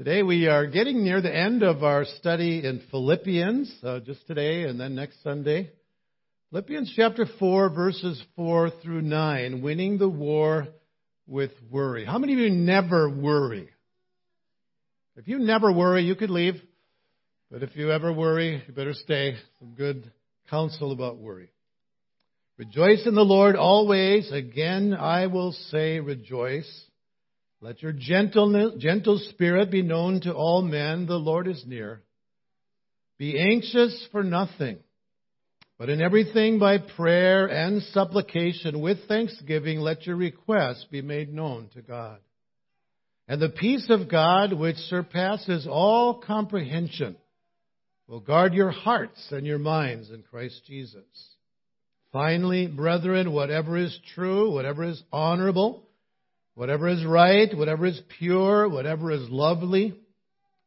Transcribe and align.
Today 0.00 0.22
we 0.22 0.46
are 0.46 0.66
getting 0.66 1.04
near 1.04 1.20
the 1.20 1.36
end 1.36 1.62
of 1.62 1.84
our 1.84 2.06
study 2.06 2.64
in 2.64 2.80
Philippians, 2.90 3.70
uh, 3.82 4.00
just 4.00 4.26
today 4.26 4.62
and 4.62 4.80
then 4.80 4.94
next 4.94 5.22
Sunday. 5.22 5.72
Philippians 6.48 6.94
chapter 6.96 7.26
4, 7.38 7.68
verses 7.68 8.24
4 8.34 8.70
through 8.82 9.02
9, 9.02 9.60
winning 9.60 9.98
the 9.98 10.08
war 10.08 10.68
with 11.26 11.50
worry. 11.70 12.06
How 12.06 12.16
many 12.16 12.32
of 12.32 12.38
you 12.38 12.48
never 12.48 13.10
worry? 13.10 13.68
If 15.16 15.28
you 15.28 15.38
never 15.38 15.70
worry, 15.70 16.04
you 16.04 16.14
could 16.14 16.30
leave. 16.30 16.54
But 17.50 17.62
if 17.62 17.76
you 17.76 17.92
ever 17.92 18.10
worry, 18.10 18.62
you 18.66 18.72
better 18.72 18.94
stay. 18.94 19.34
Some 19.58 19.74
good 19.74 20.10
counsel 20.48 20.92
about 20.92 21.18
worry. 21.18 21.50
Rejoice 22.56 23.06
in 23.06 23.14
the 23.14 23.20
Lord 23.20 23.54
always. 23.54 24.32
Again, 24.32 24.94
I 24.94 25.26
will 25.26 25.52
say 25.52 26.00
rejoice. 26.00 26.86
Let 27.62 27.82
your 27.82 27.92
gentleness, 27.92 28.72
gentle 28.78 29.18
spirit 29.30 29.70
be 29.70 29.82
known 29.82 30.22
to 30.22 30.32
all 30.32 30.62
men. 30.62 31.06
The 31.06 31.16
Lord 31.16 31.46
is 31.46 31.62
near. 31.66 32.02
Be 33.18 33.38
anxious 33.38 34.08
for 34.12 34.22
nothing, 34.22 34.78
but 35.78 35.90
in 35.90 36.00
everything 36.00 36.58
by 36.58 36.78
prayer 36.78 37.46
and 37.46 37.82
supplication 37.82 38.80
with 38.80 39.06
thanksgiving, 39.08 39.80
let 39.80 40.06
your 40.06 40.16
requests 40.16 40.86
be 40.90 41.02
made 41.02 41.30
known 41.30 41.68
to 41.74 41.82
God. 41.82 42.18
And 43.28 43.42
the 43.42 43.50
peace 43.50 43.86
of 43.90 44.10
God, 44.10 44.54
which 44.54 44.76
surpasses 44.76 45.66
all 45.70 46.22
comprehension, 46.26 47.16
will 48.08 48.20
guard 48.20 48.54
your 48.54 48.70
hearts 48.70 49.28
and 49.30 49.46
your 49.46 49.58
minds 49.58 50.08
in 50.08 50.22
Christ 50.22 50.62
Jesus. 50.66 51.04
Finally, 52.10 52.68
brethren, 52.68 53.32
whatever 53.32 53.76
is 53.76 53.96
true, 54.14 54.50
whatever 54.50 54.82
is 54.82 55.02
honorable, 55.12 55.86
Whatever 56.54 56.88
is 56.88 57.04
right, 57.04 57.56
whatever 57.56 57.86
is 57.86 58.00
pure, 58.18 58.68
whatever 58.68 59.10
is 59.12 59.28
lovely, 59.30 59.94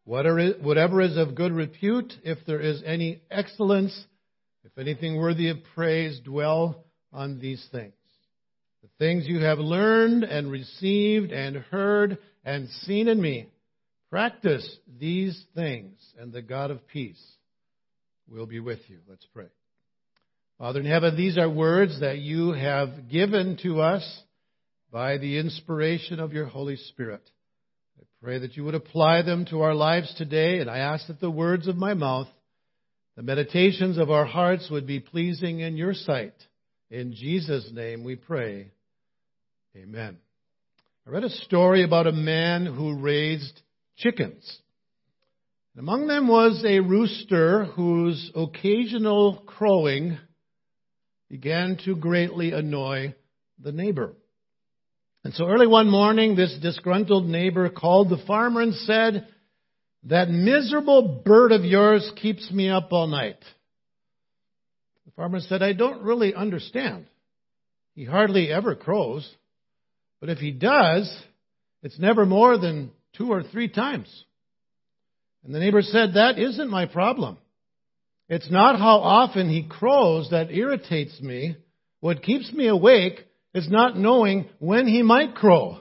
whatever 0.05 1.01
is 1.01 1.17
of 1.17 1.35
good 1.35 1.51
repute, 1.51 2.13
if 2.23 2.39
there 2.45 2.59
is 2.59 2.81
any 2.85 3.21
excellence, 3.29 4.05
if 4.63 4.77
anything 4.77 5.17
worthy 5.17 5.49
of 5.49 5.57
praise, 5.75 6.19
dwell 6.23 6.83
on 7.11 7.39
these 7.39 7.65
things. 7.71 7.93
The 8.81 8.89
things 8.97 9.27
you 9.27 9.39
have 9.39 9.59
learned 9.59 10.23
and 10.23 10.51
received 10.51 11.31
and 11.31 11.57
heard 11.57 12.17
and 12.43 12.67
seen 12.83 13.07
in 13.07 13.21
me, 13.21 13.47
practice 14.09 14.77
these 14.99 15.41
things, 15.55 15.99
and 16.19 16.33
the 16.33 16.41
God 16.41 16.71
of 16.71 16.87
peace 16.87 17.21
will 18.27 18.45
be 18.45 18.59
with 18.59 18.79
you. 18.87 18.99
Let's 19.07 19.25
pray. 19.33 19.47
Father 20.57 20.79
in 20.79 20.85
heaven, 20.85 21.15
these 21.15 21.37
are 21.37 21.49
words 21.49 21.99
that 22.01 22.17
you 22.17 22.51
have 22.51 23.09
given 23.09 23.57
to 23.63 23.81
us 23.81 24.23
by 24.93 25.17
the 25.17 25.39
inspiration 25.39 26.19
of 26.19 26.33
your 26.33 26.45
Holy 26.45 26.75
Spirit. 26.75 27.27
I 27.99 28.03
pray 28.21 28.37
that 28.37 28.55
you 28.55 28.63
would 28.63 28.75
apply 28.75 29.23
them 29.23 29.43
to 29.45 29.61
our 29.61 29.73
lives 29.73 30.13
today, 30.19 30.59
and 30.59 30.69
I 30.69 30.77
ask 30.77 31.07
that 31.07 31.19
the 31.19 31.31
words 31.31 31.67
of 31.67 31.75
my 31.75 31.95
mouth, 31.95 32.27
the 33.17 33.23
meditations 33.23 33.97
of 33.97 34.11
our 34.11 34.25
hearts 34.25 34.69
would 34.69 34.85
be 34.85 34.99
pleasing 34.99 35.61
in 35.61 35.77
your 35.77 35.95
sight. 35.95 36.35
In 36.91 37.11
Jesus' 37.11 37.71
name 37.73 38.03
we 38.03 38.15
pray. 38.15 38.69
Amen. 39.75 40.19
I 41.07 41.09
read 41.09 41.23
a 41.23 41.29
story 41.29 41.83
about 41.83 42.05
a 42.05 42.11
man 42.11 42.67
who 42.67 43.01
raised 43.01 43.61
chickens. 43.97 44.59
among 45.75 46.05
them 46.05 46.27
was 46.27 46.63
a 46.63 46.81
rooster 46.81 47.65
whose 47.65 48.31
occasional 48.35 49.43
crowing 49.47 50.19
began 51.31 51.79
to 51.85 51.95
greatly 51.95 52.51
annoy 52.51 53.15
the 53.59 53.71
neighbor. 53.71 54.13
And 55.23 55.33
so 55.33 55.47
early 55.47 55.67
one 55.67 55.89
morning, 55.89 56.35
this 56.35 56.53
disgruntled 56.61 57.25
neighbor 57.25 57.69
called 57.69 58.09
the 58.09 58.23
farmer 58.27 58.61
and 58.61 58.73
said, 58.73 59.27
That 60.03 60.29
miserable 60.29 61.21
bird 61.23 61.53
of 61.53 61.63
yours 61.63 62.11
keeps 62.21 62.51
me 62.51 62.69
up 62.69 62.91
all 62.91 63.07
night. 63.07 63.39
The 65.05 65.11
farmer 65.11 65.39
said, 65.39 65.63
I 65.63 65.73
don't 65.73 66.03
really 66.03 66.35
understand. 66.35 67.05
He 67.95 68.03
hardly 68.03 68.51
ever 68.51 68.75
crows. 68.75 69.29
But 70.19 70.29
if 70.29 70.39
he 70.39 70.51
does, 70.51 71.13
it's 71.83 71.99
never 71.99 72.25
more 72.25 72.57
than 72.57 72.91
two 73.15 73.31
or 73.31 73.43
three 73.43 73.69
times. 73.69 74.25
And 75.45 75.55
the 75.55 75.59
neighbor 75.59 75.81
said, 75.81 76.15
That 76.15 76.37
isn't 76.37 76.69
my 76.69 76.85
problem. 76.85 77.37
It's 78.27 78.51
not 78.51 78.77
how 78.77 78.97
often 78.97 79.49
he 79.49 79.63
crows 79.63 80.29
that 80.31 80.51
irritates 80.51 81.21
me. 81.21 81.55
What 81.99 82.23
keeps 82.23 82.51
me 82.51 82.67
awake 82.67 83.25
is 83.53 83.69
not 83.69 83.97
knowing 83.97 84.49
when 84.59 84.87
he 84.87 85.01
might 85.03 85.35
crow. 85.35 85.79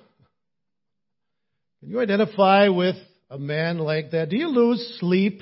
Can 1.80 1.90
you 1.90 2.00
identify 2.00 2.68
with 2.68 2.96
a 3.30 3.38
man 3.38 3.78
like 3.78 4.12
that? 4.12 4.28
Do 4.28 4.36
you 4.36 4.48
lose 4.48 4.98
sleep 5.00 5.40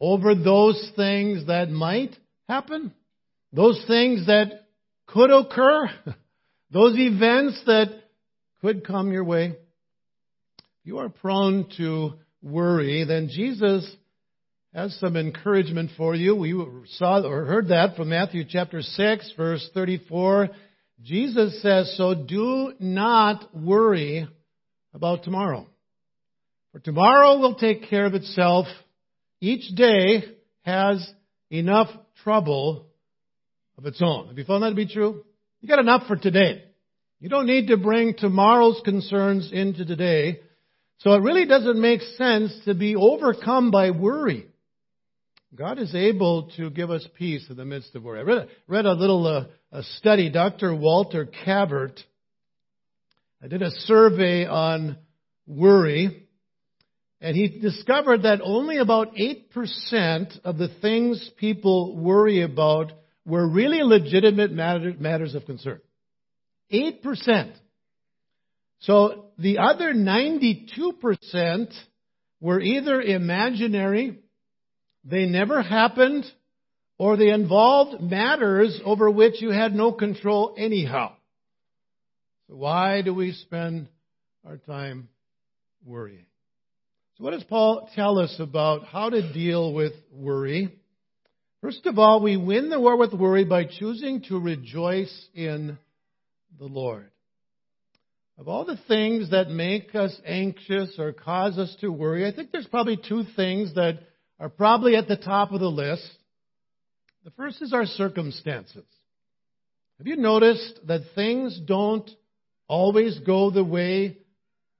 over 0.00 0.34
those 0.34 0.92
things 0.94 1.46
that 1.46 1.70
might 1.70 2.16
happen? 2.48 2.92
Those 3.52 3.82
things 3.86 4.26
that 4.26 4.66
could 5.06 5.30
occur? 5.30 5.90
Those 6.70 6.98
events 6.98 7.62
that 7.66 7.88
could 8.60 8.86
come 8.86 9.10
your 9.10 9.24
way? 9.24 9.56
You 10.84 10.98
are 10.98 11.08
prone 11.08 11.68
to 11.78 12.14
worry, 12.42 13.04
then 13.04 13.30
Jesus 13.32 13.90
has 14.74 14.94
some 15.00 15.16
encouragement 15.16 15.90
for 15.96 16.14
you. 16.14 16.36
We 16.36 16.52
saw 16.98 17.22
or 17.26 17.46
heard 17.46 17.68
that 17.68 17.96
from 17.96 18.10
Matthew 18.10 18.44
chapter 18.48 18.82
6, 18.82 19.32
verse 19.36 19.68
34 19.74 20.50
Jesus 21.02 21.62
says, 21.62 21.94
so 21.96 22.14
do 22.14 22.74
not 22.80 23.54
worry 23.54 24.28
about 24.92 25.22
tomorrow. 25.22 25.66
For 26.72 26.80
tomorrow 26.80 27.38
will 27.38 27.54
take 27.54 27.88
care 27.88 28.06
of 28.06 28.14
itself. 28.14 28.66
Each 29.40 29.74
day 29.74 30.24
has 30.62 31.08
enough 31.50 31.88
trouble 32.24 32.86
of 33.78 33.86
its 33.86 34.02
own. 34.02 34.28
Have 34.28 34.38
you 34.38 34.44
found 34.44 34.64
that 34.64 34.70
to 34.70 34.74
be 34.74 34.86
true? 34.86 35.24
You 35.60 35.68
got 35.68 35.78
enough 35.78 36.06
for 36.06 36.16
today. 36.16 36.64
You 37.20 37.28
don't 37.28 37.46
need 37.46 37.68
to 37.68 37.76
bring 37.76 38.14
tomorrow's 38.14 38.80
concerns 38.84 39.50
into 39.52 39.84
today. 39.84 40.40
So 40.98 41.12
it 41.12 41.22
really 41.22 41.46
doesn't 41.46 41.80
make 41.80 42.00
sense 42.16 42.52
to 42.64 42.74
be 42.74 42.96
overcome 42.96 43.70
by 43.70 43.92
worry. 43.92 44.46
God 45.54 45.78
is 45.78 45.94
able 45.94 46.50
to 46.56 46.70
give 46.70 46.90
us 46.90 47.06
peace 47.16 47.46
in 47.48 47.56
the 47.56 47.64
midst 47.64 47.94
of 47.94 48.02
worry. 48.02 48.20
I 48.20 48.22
read, 48.22 48.48
read 48.66 48.84
a 48.84 48.92
little 48.92 49.26
uh, 49.26 49.44
a 49.72 49.82
study. 49.82 50.30
Dr. 50.30 50.74
Walter 50.74 51.26
Cavert 51.26 51.98
I 53.42 53.46
did 53.46 53.62
a 53.62 53.70
survey 53.70 54.46
on 54.46 54.98
worry, 55.46 56.26
and 57.20 57.36
he 57.36 57.46
discovered 57.60 58.24
that 58.24 58.40
only 58.42 58.78
about 58.78 59.14
8% 59.14 60.40
of 60.42 60.58
the 60.58 60.68
things 60.80 61.30
people 61.36 61.96
worry 61.96 62.42
about 62.42 62.92
were 63.24 63.48
really 63.48 63.82
legitimate 63.84 64.50
matters 64.50 65.36
of 65.36 65.46
concern. 65.46 65.80
8%. 66.72 67.52
So 68.80 69.26
the 69.38 69.58
other 69.58 69.94
92% 69.94 71.72
were 72.40 72.60
either 72.60 73.00
imaginary 73.00 74.18
they 75.04 75.26
never 75.26 75.62
happened, 75.62 76.24
or 76.98 77.16
they 77.16 77.30
involved 77.30 78.02
matters 78.02 78.80
over 78.84 79.10
which 79.10 79.40
you 79.40 79.50
had 79.50 79.74
no 79.74 79.92
control 79.92 80.54
anyhow. 80.58 81.12
So 82.48 82.56
why 82.56 83.02
do 83.02 83.14
we 83.14 83.32
spend 83.32 83.88
our 84.46 84.56
time 84.56 85.08
worrying? 85.84 86.26
So 87.16 87.24
what 87.24 87.30
does 87.32 87.44
Paul 87.44 87.88
tell 87.94 88.18
us 88.18 88.34
about 88.38 88.84
how 88.84 89.10
to 89.10 89.32
deal 89.32 89.72
with 89.72 89.92
worry? 90.12 90.74
First 91.60 91.86
of 91.86 91.98
all, 91.98 92.22
we 92.22 92.36
win 92.36 92.70
the 92.70 92.80
war 92.80 92.96
with 92.96 93.12
worry 93.12 93.44
by 93.44 93.64
choosing 93.64 94.22
to 94.28 94.38
rejoice 94.38 95.28
in 95.34 95.78
the 96.58 96.66
Lord. 96.66 97.10
Of 98.38 98.46
all 98.46 98.64
the 98.64 98.78
things 98.86 99.32
that 99.32 99.50
make 99.50 99.96
us 99.96 100.16
anxious 100.24 100.94
or 100.96 101.12
cause 101.12 101.58
us 101.58 101.76
to 101.80 101.90
worry, 101.90 102.24
I 102.26 102.32
think 102.32 102.52
there's 102.52 102.68
probably 102.68 102.96
two 102.96 103.24
things 103.34 103.74
that 103.74 103.98
are 104.38 104.48
probably 104.48 104.94
at 104.94 105.08
the 105.08 105.16
top 105.16 105.50
of 105.50 105.58
the 105.58 105.66
list. 105.66 106.08
The 107.28 107.34
first 107.34 107.60
is 107.60 107.74
our 107.74 107.84
circumstances. 107.84 108.86
Have 109.98 110.06
you 110.06 110.16
noticed 110.16 110.80
that 110.86 111.02
things 111.14 111.60
don't 111.66 112.10
always 112.66 113.18
go 113.18 113.50
the 113.50 113.62
way 113.62 114.16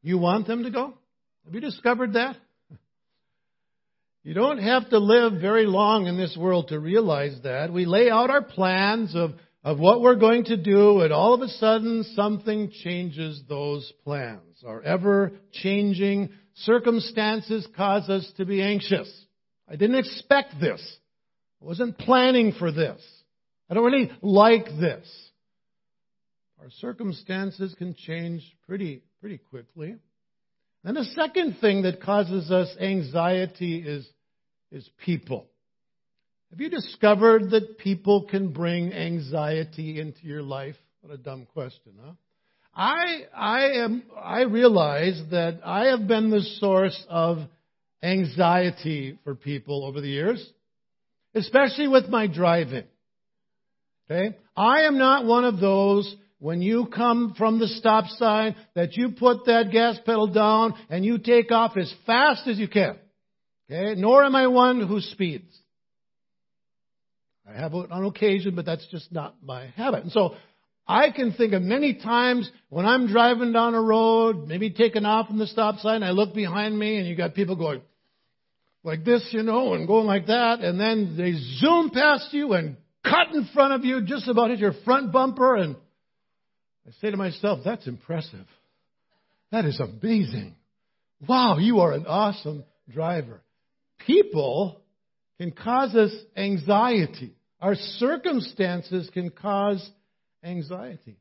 you 0.00 0.16
want 0.16 0.46
them 0.46 0.62
to 0.62 0.70
go? 0.70 0.94
Have 1.44 1.54
you 1.54 1.60
discovered 1.60 2.14
that? 2.14 2.36
You 4.24 4.32
don't 4.32 4.62
have 4.62 4.88
to 4.88 4.98
live 4.98 5.42
very 5.42 5.66
long 5.66 6.06
in 6.06 6.16
this 6.16 6.38
world 6.40 6.68
to 6.68 6.80
realize 6.80 7.38
that. 7.42 7.70
We 7.70 7.84
lay 7.84 8.08
out 8.08 8.30
our 8.30 8.40
plans 8.40 9.14
of, 9.14 9.32
of 9.62 9.78
what 9.78 10.00
we're 10.00 10.14
going 10.14 10.44
to 10.44 10.56
do, 10.56 11.02
and 11.02 11.12
all 11.12 11.34
of 11.34 11.42
a 11.42 11.48
sudden 11.48 12.02
something 12.14 12.72
changes 12.82 13.42
those 13.46 13.92
plans. 14.04 14.64
Our 14.66 14.80
ever 14.80 15.32
changing 15.52 16.30
circumstances 16.54 17.68
cause 17.76 18.08
us 18.08 18.26
to 18.38 18.46
be 18.46 18.62
anxious. 18.62 19.12
I 19.70 19.76
didn't 19.76 19.98
expect 19.98 20.58
this. 20.58 20.80
I 21.60 21.64
wasn't 21.64 21.98
planning 21.98 22.52
for 22.58 22.70
this. 22.70 23.00
I 23.68 23.74
don't 23.74 23.84
really 23.84 24.10
like 24.22 24.66
this. 24.66 25.06
Our 26.60 26.70
circumstances 26.80 27.74
can 27.78 27.94
change 27.94 28.42
pretty, 28.66 29.02
pretty 29.20 29.38
quickly. 29.38 29.96
And 30.84 30.96
the 30.96 31.04
second 31.04 31.58
thing 31.60 31.82
that 31.82 32.00
causes 32.00 32.50
us 32.50 32.68
anxiety 32.80 33.78
is, 33.80 34.08
is 34.70 34.88
people. 35.04 35.46
Have 36.50 36.60
you 36.60 36.70
discovered 36.70 37.50
that 37.50 37.78
people 37.78 38.26
can 38.26 38.52
bring 38.52 38.92
anxiety 38.92 40.00
into 40.00 40.26
your 40.26 40.42
life? 40.42 40.76
What 41.02 41.12
a 41.12 41.18
dumb 41.18 41.46
question, 41.52 41.92
huh? 42.02 42.12
I, 42.74 43.24
I 43.34 43.60
am, 43.82 44.04
I 44.16 44.42
realize 44.42 45.20
that 45.30 45.60
I 45.64 45.86
have 45.86 46.06
been 46.06 46.30
the 46.30 46.42
source 46.60 47.04
of 47.08 47.38
anxiety 48.02 49.18
for 49.24 49.34
people 49.34 49.84
over 49.84 50.00
the 50.00 50.08
years, 50.08 50.52
especially 51.34 51.88
with 51.88 52.08
my 52.08 52.26
driving. 52.26 52.84
Okay? 54.10 54.36
I 54.56 54.82
am 54.82 54.98
not 54.98 55.24
one 55.24 55.44
of 55.44 55.60
those 55.60 56.14
when 56.38 56.62
you 56.62 56.86
come 56.86 57.34
from 57.36 57.58
the 57.58 57.66
stop 57.66 58.06
sign 58.08 58.56
that 58.74 58.96
you 58.96 59.10
put 59.10 59.46
that 59.46 59.70
gas 59.70 59.98
pedal 60.04 60.28
down 60.28 60.74
and 60.88 61.04
you 61.04 61.18
take 61.18 61.50
off 61.50 61.76
as 61.76 61.92
fast 62.06 62.46
as 62.46 62.58
you 62.58 62.68
can. 62.68 62.96
Okay? 63.70 64.00
Nor 64.00 64.24
am 64.24 64.34
I 64.34 64.46
one 64.46 64.86
who 64.86 65.00
speeds. 65.00 65.54
I 67.48 67.58
have 67.58 67.72
it 67.74 67.90
on 67.90 68.04
occasion, 68.04 68.54
but 68.54 68.66
that's 68.66 68.86
just 68.90 69.10
not 69.10 69.36
my 69.42 69.66
habit. 69.68 70.02
And 70.02 70.12
so 70.12 70.34
I 70.86 71.10
can 71.10 71.32
think 71.32 71.54
of 71.54 71.62
many 71.62 71.94
times 71.94 72.50
when 72.68 72.86
I'm 72.86 73.08
driving 73.08 73.52
down 73.52 73.74
a 73.74 73.80
road, 73.80 74.46
maybe 74.46 74.70
taking 74.70 75.04
off 75.04 75.28
from 75.28 75.38
the 75.38 75.46
stop 75.46 75.78
sign, 75.78 76.02
I 76.02 76.10
look 76.10 76.34
behind 76.34 76.78
me 76.78 76.98
and 76.98 77.06
you 77.06 77.16
got 77.16 77.34
people 77.34 77.56
going 77.56 77.82
like 78.84 79.04
this, 79.04 79.26
you 79.32 79.42
know, 79.42 79.74
and 79.74 79.86
going 79.86 80.06
like 80.06 80.26
that, 80.26 80.60
and 80.60 80.78
then 80.78 81.16
they 81.16 81.32
zoom 81.58 81.90
past 81.90 82.32
you 82.32 82.52
and 82.52 82.76
cut 83.04 83.34
in 83.34 83.48
front 83.52 83.74
of 83.74 83.84
you, 83.84 84.02
just 84.02 84.28
about 84.28 84.50
hit 84.50 84.58
your 84.58 84.74
front 84.84 85.12
bumper, 85.12 85.56
and 85.56 85.76
I 86.86 86.90
say 87.00 87.10
to 87.10 87.16
myself, 87.16 87.60
that's 87.64 87.86
impressive. 87.86 88.46
That 89.50 89.64
is 89.64 89.80
amazing. 89.80 90.54
Wow, 91.26 91.58
you 91.58 91.80
are 91.80 91.92
an 91.92 92.06
awesome 92.06 92.64
driver. 92.88 93.40
People 94.06 94.80
can 95.38 95.50
cause 95.50 95.94
us 95.94 96.12
anxiety. 96.36 97.34
Our 97.60 97.74
circumstances 97.74 99.10
can 99.12 99.30
cause 99.30 99.88
anxiety. 100.42 101.18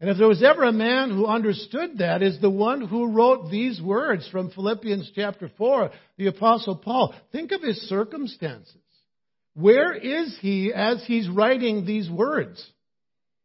And 0.00 0.08
if 0.08 0.16
there 0.16 0.28
was 0.28 0.42
ever 0.42 0.64
a 0.64 0.72
man 0.72 1.10
who 1.10 1.26
understood 1.26 1.98
that, 1.98 2.22
is 2.22 2.40
the 2.40 2.48
one 2.48 2.80
who 2.80 3.12
wrote 3.12 3.50
these 3.50 3.80
words 3.82 4.26
from 4.30 4.50
Philippians 4.50 5.12
chapter 5.14 5.50
4, 5.58 5.90
the 6.16 6.28
Apostle 6.28 6.76
Paul. 6.76 7.14
Think 7.32 7.52
of 7.52 7.60
his 7.60 7.76
circumstances. 7.82 8.76
Where 9.54 9.92
is 9.92 10.38
he 10.40 10.72
as 10.74 11.04
he's 11.06 11.28
writing 11.28 11.84
these 11.84 12.08
words? 12.08 12.66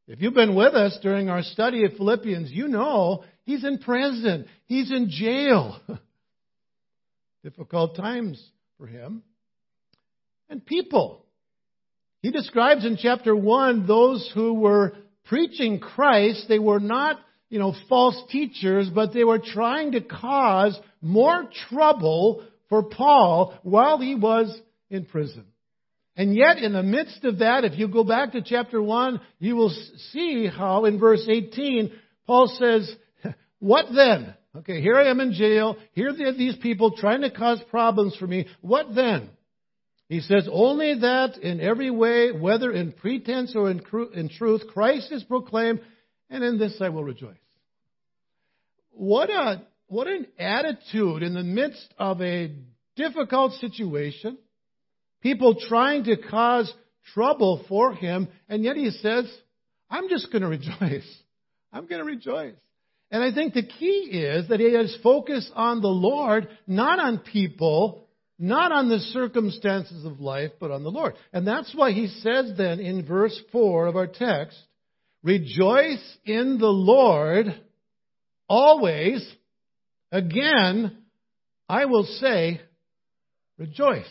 If 0.08 0.22
you've 0.22 0.34
been 0.34 0.56
with 0.56 0.76
us 0.76 0.98
during 1.02 1.30
our 1.30 1.42
study 1.42 1.84
of 1.84 1.94
Philippians, 1.94 2.52
you 2.52 2.70
know 2.70 3.26
he's 3.44 3.66
in 3.66 3.80
prison. 3.80 4.46
He's 4.68 4.92
in 4.92 5.10
jail. 5.10 5.82
Difficult 7.44 7.98
times 7.98 8.42
for 8.78 8.88
him. 8.88 9.24
And 10.48 10.66
people. 10.66 11.26
He 12.22 12.32
describes 12.32 12.86
in 12.86 12.98
chapter 12.98 13.36
1 13.36 13.88
those 13.88 14.32
who 14.34 14.54
were 14.54 14.94
preaching 15.26 15.80
Christ, 15.80 16.46
they 16.48 16.60
were 16.60 16.80
not, 16.80 17.20
you 17.50 17.60
know, 17.60 17.74
false 17.90 18.22
teachers, 18.30 18.90
but 18.90 19.14
they 19.14 19.24
were 19.24 19.40
trying 19.40 19.94
to 19.94 20.02
cause 20.02 20.80
more 21.02 21.50
trouble 21.70 22.44
for 22.70 22.84
Paul 22.84 23.58
while 23.64 24.00
he 24.00 24.16
was 24.16 24.58
in 24.90 25.06
prison. 25.06 25.46
And 26.18 26.34
yet, 26.36 26.58
in 26.60 26.74
the 26.74 26.84
midst 26.84 27.26
of 27.26 27.40
that, 27.40 27.66
if 27.66 27.78
you 27.78 27.88
go 27.90 28.04
back 28.04 28.32
to 28.32 28.42
chapter 28.42 28.82
1, 28.82 29.20
you 29.40 29.56
will 29.56 29.76
see 30.14 30.48
how 30.48 30.86
in 30.86 30.98
verse 30.98 31.28
18, 31.28 31.92
Paul 32.26 32.48
says, 32.58 32.96
What 33.60 33.88
then? 33.94 34.34
Okay, 34.58 34.80
here 34.82 34.96
I 34.96 35.10
am 35.10 35.20
in 35.20 35.34
jail. 35.34 35.76
Here 35.92 36.10
are 36.10 36.34
these 36.34 36.56
people 36.56 36.96
trying 36.96 37.22
to 37.22 37.32
cause 37.32 37.60
problems 37.70 38.16
for 38.16 38.26
me. 38.26 38.48
What 38.62 38.96
then? 38.96 39.30
He 40.08 40.22
says, 40.22 40.48
only 40.52 41.00
that 41.00 41.38
in 41.38 41.60
every 41.60 41.90
way, 41.90 42.32
whether 42.32 42.72
in 42.72 42.92
pretense 42.92 43.56
or 43.56 43.72
in, 43.72 43.82
in 44.14 44.30
truth, 44.30 44.64
Christ 44.72 45.12
is 45.12 45.24
proclaimed, 45.24 45.82
and 46.30 46.44
in 46.44 46.60
this 46.60 46.78
I 46.80 46.90
will 46.90 47.04
rejoice. 47.04 47.36
What 48.92 49.30
a, 49.30 49.64
what 49.88 50.08
an 50.08 50.28
attitude 50.38 51.24
in 51.24 51.34
the 51.34 51.44
midst 51.44 51.94
of 51.98 52.22
a 52.22 52.54
difficult 52.96 53.54
situation, 53.54 54.38
people 55.22 55.56
trying 55.68 56.04
to 56.06 56.18
cause 56.18 56.72
trouble 57.14 57.66
for 57.68 57.94
him, 57.94 58.28
and 58.48 58.64
yet 58.64 58.76
he 58.76 58.92
says, 58.92 59.26
I'm 59.90 60.08
just 60.08 60.32
going 60.32 60.42
to 60.44 60.48
rejoice. 60.48 61.08
I'm 61.74 61.88
going 61.88 62.00
to 62.00 62.06
rejoice. 62.06 62.54
And 63.12 63.24
I 63.24 63.34
think 63.34 63.54
the 63.54 63.66
key 63.66 64.10
is 64.12 64.50
that 64.50 64.60
he 64.60 64.74
has 64.74 64.96
focused 65.02 65.52
on 65.56 65.82
the 65.82 65.88
Lord, 65.88 66.48
not 66.68 67.00
on 67.00 67.20
people, 67.20 68.05
not 68.38 68.72
on 68.72 68.90
the 68.90 69.00
circumstances 69.00 70.06
of 70.06 70.20
life, 70.20 70.52
but 70.60 70.72
on 70.72 70.84
the 70.84 70.92
Lord. 70.92 71.16
And 71.32 71.48
that's 71.48 71.74
why 71.74 71.92
he 71.92 72.08
says 72.08 72.54
then 72.58 72.80
in 72.80 73.06
verse 73.06 73.40
4 73.52 73.88
of 73.88 73.96
our 73.96 74.08
text, 74.08 74.58
Rejoice 75.24 76.18
in 76.26 76.58
the 76.60 76.68
Lord 76.68 77.48
always. 78.48 79.28
Again, 80.12 80.98
I 81.68 81.86
will 81.86 82.04
say, 82.04 82.62
Rejoice. 83.58 84.06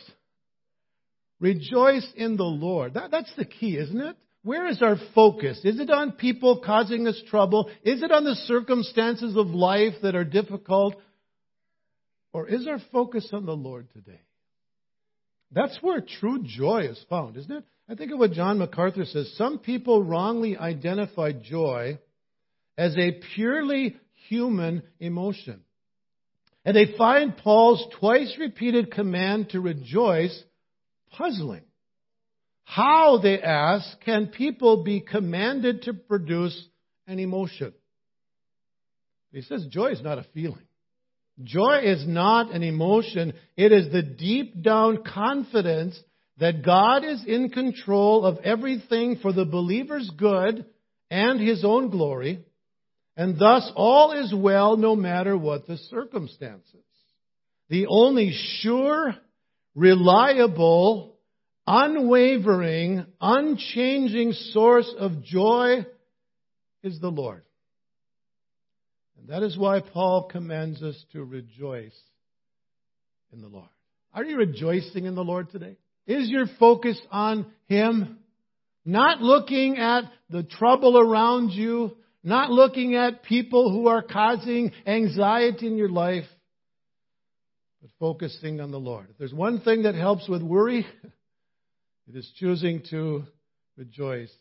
Rejoice 1.39 2.11
in 2.17 2.37
the 2.37 2.45
Lord. 2.45 2.95
That, 2.95 3.11
that's 3.11 3.33
the 3.37 3.45
key, 3.45 3.77
isn't 3.77 4.01
it? 4.01 4.17
Where 4.43 4.67
is 4.67 4.83
our 4.83 4.97
focus? 5.15 5.61
Is 5.65 5.81
it 5.81 5.91
on 5.91 6.13
people 6.13 6.63
causing 6.65 7.07
us 7.07 7.21
trouble? 7.29 7.71
Is 7.83 8.03
it 8.03 8.11
on 8.11 8.25
the 8.25 8.35
circumstances 8.35 9.37
of 9.37 9.49
life 9.49 9.95
that 10.03 10.15
are 10.15 10.25
difficult? 10.25 10.97
Or 12.35 12.49
is 12.49 12.67
our 12.67 12.81
focus 12.91 13.29
on 13.33 13.47
the 13.47 13.55
Lord 13.55 13.87
today? 13.93 14.21
That's 15.53 15.79
where 15.81 16.01
true 16.01 16.43
joy 16.43 16.89
is 16.91 17.03
found, 17.09 17.37
isn't 17.37 17.51
it? 17.51 17.65
I 17.89 17.95
think 17.95 18.11
of 18.11 18.19
what 18.19 18.33
John 18.33 18.59
MacArthur 18.59 19.05
says. 19.05 19.33
Some 19.39 19.61
people 19.61 20.03
wrongly 20.03 20.57
identify 20.57 21.31
joy 21.31 22.01
as 22.77 22.97
a 22.99 23.21
purely 23.37 23.97
human 24.29 24.83
emotion. 24.99 25.61
And 26.65 26.77
they 26.77 26.97
find 26.99 27.37
Paul's 27.37 27.87
twice 28.01 28.35
repeated 28.41 28.91
command 28.91 29.51
to 29.51 29.61
rejoice 29.61 30.37
puzzling. 31.13 31.63
How, 32.65 33.21
they 33.23 33.41
ask, 33.41 33.87
can 34.01 34.27
people 34.27 34.83
be 34.83 35.01
commanded 35.01 35.83
to 35.83 35.95
produce 35.95 36.67
an 37.07 37.21
emotion? 37.21 37.75
He 39.31 39.43
says 39.43 39.67
joy 39.67 39.93
is 39.93 40.03
not 40.03 40.19
a 40.19 40.27
feeling. 40.35 40.67
Joy 41.43 41.81
is 41.83 42.07
not 42.07 42.53
an 42.53 42.63
emotion. 42.63 43.35
It 43.57 43.73
is 43.73 43.91
the 43.91 44.03
deep 44.03 44.63
down 44.63 45.03
confidence 45.03 45.99
that 46.39 46.65
God 46.65 47.05
is 47.05 47.25
in 47.27 47.51
control 47.51 48.25
of 48.25 48.39
everything 48.45 49.17
for 49.21 49.33
the 49.33 49.45
believer's 49.45 50.11
good 50.17 50.65
and 51.11 51.41
his 51.41 51.65
own 51.65 51.91
glory, 51.91 52.45
and 53.17 53.39
thus 53.39 53.71
all 53.77 54.13
is 54.13 54.35
well 54.35 54.77
no 54.77 54.97
matter 54.97 55.37
what 55.37 55.67
the 55.67 55.77
circumstances. 55.77 56.85
The 57.69 57.87
only 57.89 58.33
sure, 58.61 59.15
reliable, 59.75 61.17
unwavering, 61.67 63.07
unchanging 63.21 64.33
source 64.33 64.93
of 64.99 65.23
joy 65.23 65.87
is 66.83 67.01
the 67.01 67.11
Lord. 67.11 67.45
And 69.25 69.33
that 69.33 69.43
is 69.43 69.57
why 69.57 69.81
Paul 69.81 70.29
commands 70.31 70.83
us 70.83 71.03
to 71.13 71.25
rejoice 71.25 71.99
in 73.33 73.41
the 73.41 73.49
Lord. 73.49 73.71
Are 74.13 74.23
you 74.23 74.37
rejoicing 74.37 75.07
in 75.07 75.15
the 75.15 75.25
Lord 75.25 75.51
today? 75.51 75.79
Is 76.07 76.29
your 76.29 76.45
focus 76.61 77.01
on 77.11 77.47
Him? 77.67 78.19
Not 78.85 79.23
looking 79.23 79.79
at 79.79 80.03
the 80.29 80.43
trouble 80.43 80.99
around 80.99 81.53
you, 81.53 81.97
not 82.23 82.51
looking 82.51 82.97
at 82.97 83.23
people 83.23 83.71
who 83.71 83.89
are 83.89 84.03
causing 84.03 84.73
anxiety 84.87 85.69
in 85.69 85.79
your 85.79 85.89
life, 85.89 86.27
but 87.81 87.91
focusing 87.99 88.61
on 88.61 88.73
the 88.73 88.79
Lord. 88.79 89.07
If 89.09 89.17
there's 89.17 89.33
one 89.33 89.63
thing 89.63 89.85
that 89.85 89.95
helps 89.95 90.29
with 90.29 90.43
worry, 90.43 90.87
it 92.07 92.15
is 92.15 92.31
choosing 92.37 92.83
to 92.91 93.25
rejoice 93.79 94.33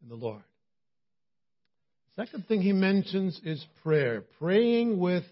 in 0.00 0.08
the 0.08 0.14
Lord. 0.14 0.42
Second 2.20 2.46
thing 2.48 2.60
he 2.60 2.74
mentions 2.74 3.40
is 3.46 3.64
prayer, 3.82 4.24
praying 4.38 4.98
with 4.98 5.24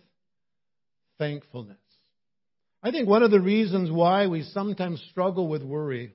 thankfulness. 1.18 1.76
I 2.82 2.90
think 2.92 3.06
one 3.06 3.22
of 3.22 3.30
the 3.30 3.42
reasons 3.42 3.90
why 3.90 4.26
we 4.26 4.42
sometimes 4.42 5.04
struggle 5.10 5.48
with 5.48 5.62
worry 5.62 6.14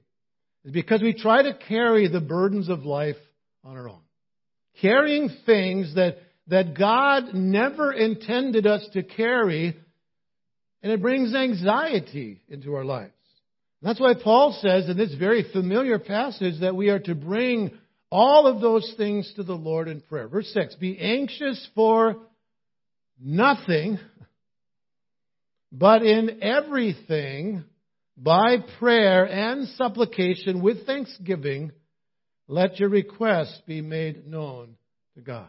is 0.66 0.72
because 0.72 1.04
we 1.04 1.14
try 1.14 1.44
to 1.44 1.54
carry 1.54 2.08
the 2.08 2.22
burdens 2.22 2.70
of 2.70 2.86
life 2.86 3.18
on 3.64 3.78
our 3.78 3.88
own. 3.88 4.02
Carrying 4.82 5.30
things 5.46 5.94
that, 5.94 6.18
that 6.48 6.76
God 6.76 7.36
never 7.36 7.94
intended 7.94 8.66
us 8.66 8.84
to 8.94 9.04
carry, 9.04 9.78
and 10.82 10.92
it 10.92 11.04
brings 11.04 11.36
anxiety 11.36 12.42
into 12.50 12.74
our 12.74 12.84
lives. 12.84 13.14
That's 13.84 14.00
why 14.00 14.16
Paul 14.16 14.58
says 14.60 14.90
in 14.90 14.98
this 14.98 15.14
very 15.14 15.46
familiar 15.54 16.00
passage 16.00 16.62
that 16.62 16.76
we 16.76 16.90
are 16.90 17.00
to 17.02 17.14
bring 17.14 17.78
all 18.14 18.46
of 18.46 18.62
those 18.62 18.94
things 18.96 19.34
to 19.36 19.44
the 19.44 19.56
Lord 19.56 19.88
in 19.88 20.00
prayer. 20.00 20.28
Verse 20.28 20.50
6 20.54 20.76
Be 20.76 21.00
anxious 21.00 21.68
for 21.74 22.18
nothing, 23.20 23.98
But 25.72 26.04
in 26.04 26.44
everything, 26.44 27.64
by 28.16 28.58
prayer 28.78 29.26
and 29.26 29.68
supplication 29.70 30.62
with 30.62 30.86
thanksgiving, 30.86 31.72
let 32.48 32.80
your 32.80 32.90
requests 32.90 33.60
be 33.66 33.82
made 33.82 34.28
known 34.28 34.76
to 35.16 35.22
God. 35.22 35.48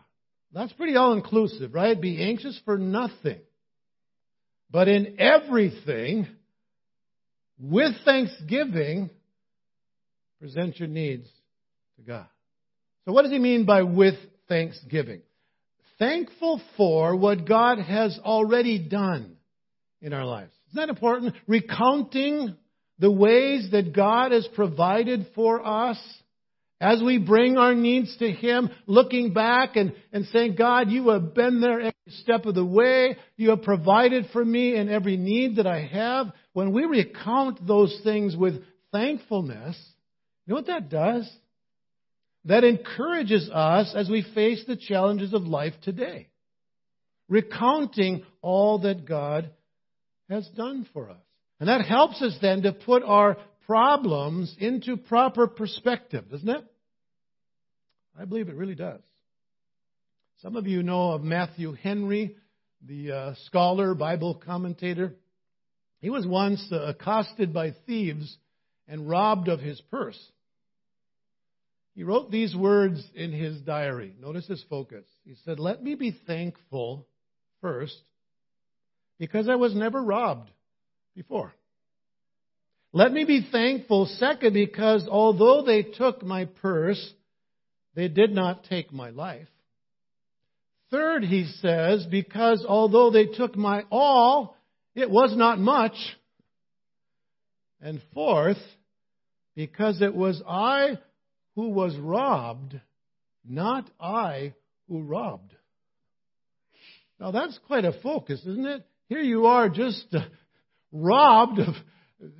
That's 0.52 0.72
pretty 0.72 0.96
all 0.96 1.12
inclusive, 1.12 1.74
right? 1.74 2.00
Be 2.00 2.22
anxious 2.22 2.58
for 2.64 2.78
nothing. 2.78 3.40
But 4.70 4.88
in 4.88 5.16
everything, 5.18 6.26
with 7.58 7.92
thanksgiving, 8.06 9.10
present 10.40 10.78
your 10.78 10.88
needs 10.88 11.28
to 11.96 12.02
God. 12.02 12.26
So 13.04 13.12
what 13.12 13.22
does 13.22 13.32
he 13.32 13.38
mean 13.38 13.64
by 13.64 13.82
with 13.82 14.14
thanksgiving? 14.48 15.22
Thankful 15.98 16.60
for 16.76 17.16
what 17.16 17.46
God 17.46 17.78
has 17.78 18.18
already 18.24 18.78
done 18.78 19.36
in 20.00 20.12
our 20.12 20.24
lives. 20.24 20.52
Isn't 20.68 20.80
that 20.80 20.88
important? 20.88 21.34
Recounting 21.46 22.56
the 22.98 23.10
ways 23.10 23.68
that 23.72 23.94
God 23.94 24.32
has 24.32 24.48
provided 24.54 25.26
for 25.34 25.64
us 25.66 25.98
as 26.80 27.02
we 27.02 27.18
bring 27.18 27.56
our 27.56 27.74
needs 27.74 28.16
to 28.18 28.30
Him, 28.30 28.68
looking 28.86 29.32
back 29.32 29.76
and, 29.76 29.94
and 30.12 30.26
saying, 30.26 30.56
God, 30.56 30.90
you 30.90 31.10
have 31.10 31.34
been 31.34 31.60
there 31.60 31.80
every 31.80 31.92
step 32.08 32.44
of 32.46 32.54
the 32.54 32.64
way. 32.64 33.16
You 33.36 33.50
have 33.50 33.62
provided 33.62 34.26
for 34.32 34.44
me 34.44 34.76
in 34.76 34.88
every 34.88 35.16
need 35.16 35.56
that 35.56 35.66
I 35.66 35.86
have. 35.86 36.32
When 36.52 36.72
we 36.72 36.84
recount 36.84 37.66
those 37.66 37.98
things 38.04 38.36
with 38.36 38.62
thankfulness, 38.92 39.76
you 40.46 40.52
know 40.52 40.56
what 40.56 40.66
that 40.66 40.90
does? 40.90 41.30
That 42.46 42.64
encourages 42.64 43.48
us 43.50 43.94
as 43.96 44.08
we 44.08 44.26
face 44.34 44.64
the 44.66 44.76
challenges 44.76 45.32
of 45.32 45.42
life 45.44 45.74
today. 45.82 46.28
Recounting 47.28 48.24
all 48.42 48.80
that 48.80 49.06
God 49.06 49.50
has 50.28 50.46
done 50.48 50.86
for 50.92 51.10
us. 51.10 51.16
And 51.58 51.68
that 51.68 51.86
helps 51.86 52.20
us 52.20 52.36
then 52.42 52.62
to 52.62 52.72
put 52.72 53.02
our 53.02 53.38
problems 53.66 54.54
into 54.58 54.96
proper 54.96 55.46
perspective, 55.46 56.30
doesn't 56.30 56.48
it? 56.48 56.64
I 58.18 58.26
believe 58.26 58.48
it 58.48 58.56
really 58.56 58.74
does. 58.74 59.00
Some 60.42 60.56
of 60.56 60.66
you 60.66 60.82
know 60.82 61.12
of 61.12 61.22
Matthew 61.22 61.72
Henry, 61.72 62.36
the 62.86 63.12
uh, 63.12 63.34
scholar, 63.46 63.94
Bible 63.94 64.34
commentator. 64.34 65.14
He 66.00 66.10
was 66.10 66.26
once 66.26 66.68
uh, 66.70 66.82
accosted 66.82 67.54
by 67.54 67.74
thieves 67.86 68.36
and 68.86 69.08
robbed 69.08 69.48
of 69.48 69.60
his 69.60 69.80
purse. 69.90 70.18
He 71.94 72.02
wrote 72.02 72.30
these 72.30 72.54
words 72.56 73.02
in 73.14 73.32
his 73.32 73.60
diary. 73.60 74.14
Notice 74.20 74.46
his 74.46 74.64
focus. 74.68 75.04
He 75.24 75.34
said, 75.44 75.60
Let 75.60 75.82
me 75.82 75.94
be 75.94 76.16
thankful 76.26 77.06
first 77.60 77.96
because 79.18 79.48
I 79.48 79.54
was 79.54 79.74
never 79.74 80.02
robbed 80.02 80.50
before. 81.14 81.54
Let 82.92 83.12
me 83.12 83.24
be 83.24 83.46
thankful 83.50 84.06
second 84.18 84.54
because 84.54 85.06
although 85.08 85.62
they 85.62 85.82
took 85.82 86.22
my 86.22 86.44
purse, 86.46 87.12
they 87.94 88.08
did 88.08 88.32
not 88.32 88.64
take 88.64 88.92
my 88.92 89.10
life. 89.10 89.48
Third, 90.90 91.24
he 91.24 91.46
says, 91.60 92.06
because 92.08 92.64
although 92.68 93.10
they 93.10 93.26
took 93.26 93.56
my 93.56 93.84
all, 93.90 94.56
it 94.94 95.10
was 95.10 95.36
not 95.36 95.58
much. 95.58 95.96
And 97.80 98.00
fourth, 98.12 98.58
because 99.56 100.00
it 100.00 100.14
was 100.14 100.40
I 100.48 100.98
who 101.54 101.70
was 101.70 101.96
robbed, 101.96 102.80
not 103.44 103.88
I 104.00 104.54
who 104.88 105.02
robbed. 105.02 105.54
Now 107.20 107.30
that's 107.30 107.58
quite 107.66 107.84
a 107.84 107.92
focus, 108.02 108.40
isn't 108.40 108.66
it? 108.66 108.86
Here 109.08 109.20
you 109.20 109.46
are 109.46 109.68
just 109.68 110.06
uh, 110.12 110.20
robbed 110.92 111.58
of 111.58 111.74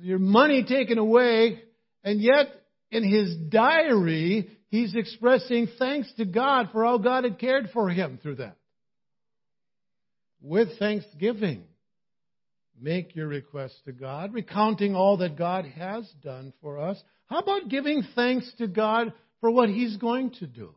your 0.01 0.19
money 0.19 0.63
taken 0.63 0.97
away, 0.97 1.61
and 2.03 2.19
yet 2.19 2.47
in 2.91 3.03
his 3.03 3.35
diary, 3.35 4.49
he's 4.69 4.95
expressing 4.95 5.67
thanks 5.79 6.11
to 6.17 6.25
God 6.25 6.69
for 6.71 6.85
how 6.85 6.97
God 6.97 7.23
had 7.23 7.39
cared 7.39 7.69
for 7.73 7.89
him 7.89 8.19
through 8.21 8.35
that. 8.35 8.57
With 10.41 10.77
thanksgiving, 10.77 11.63
make 12.79 13.15
your 13.15 13.27
request 13.27 13.75
to 13.85 13.91
God, 13.91 14.33
recounting 14.33 14.95
all 14.95 15.17
that 15.17 15.37
God 15.37 15.65
has 15.65 16.09
done 16.23 16.53
for 16.61 16.79
us. 16.79 17.01
How 17.27 17.39
about 17.39 17.69
giving 17.69 18.03
thanks 18.15 18.51
to 18.57 18.67
God 18.67 19.13
for 19.41 19.51
what 19.51 19.69
he's 19.69 19.97
going 19.97 20.31
to 20.39 20.47
do? 20.47 20.75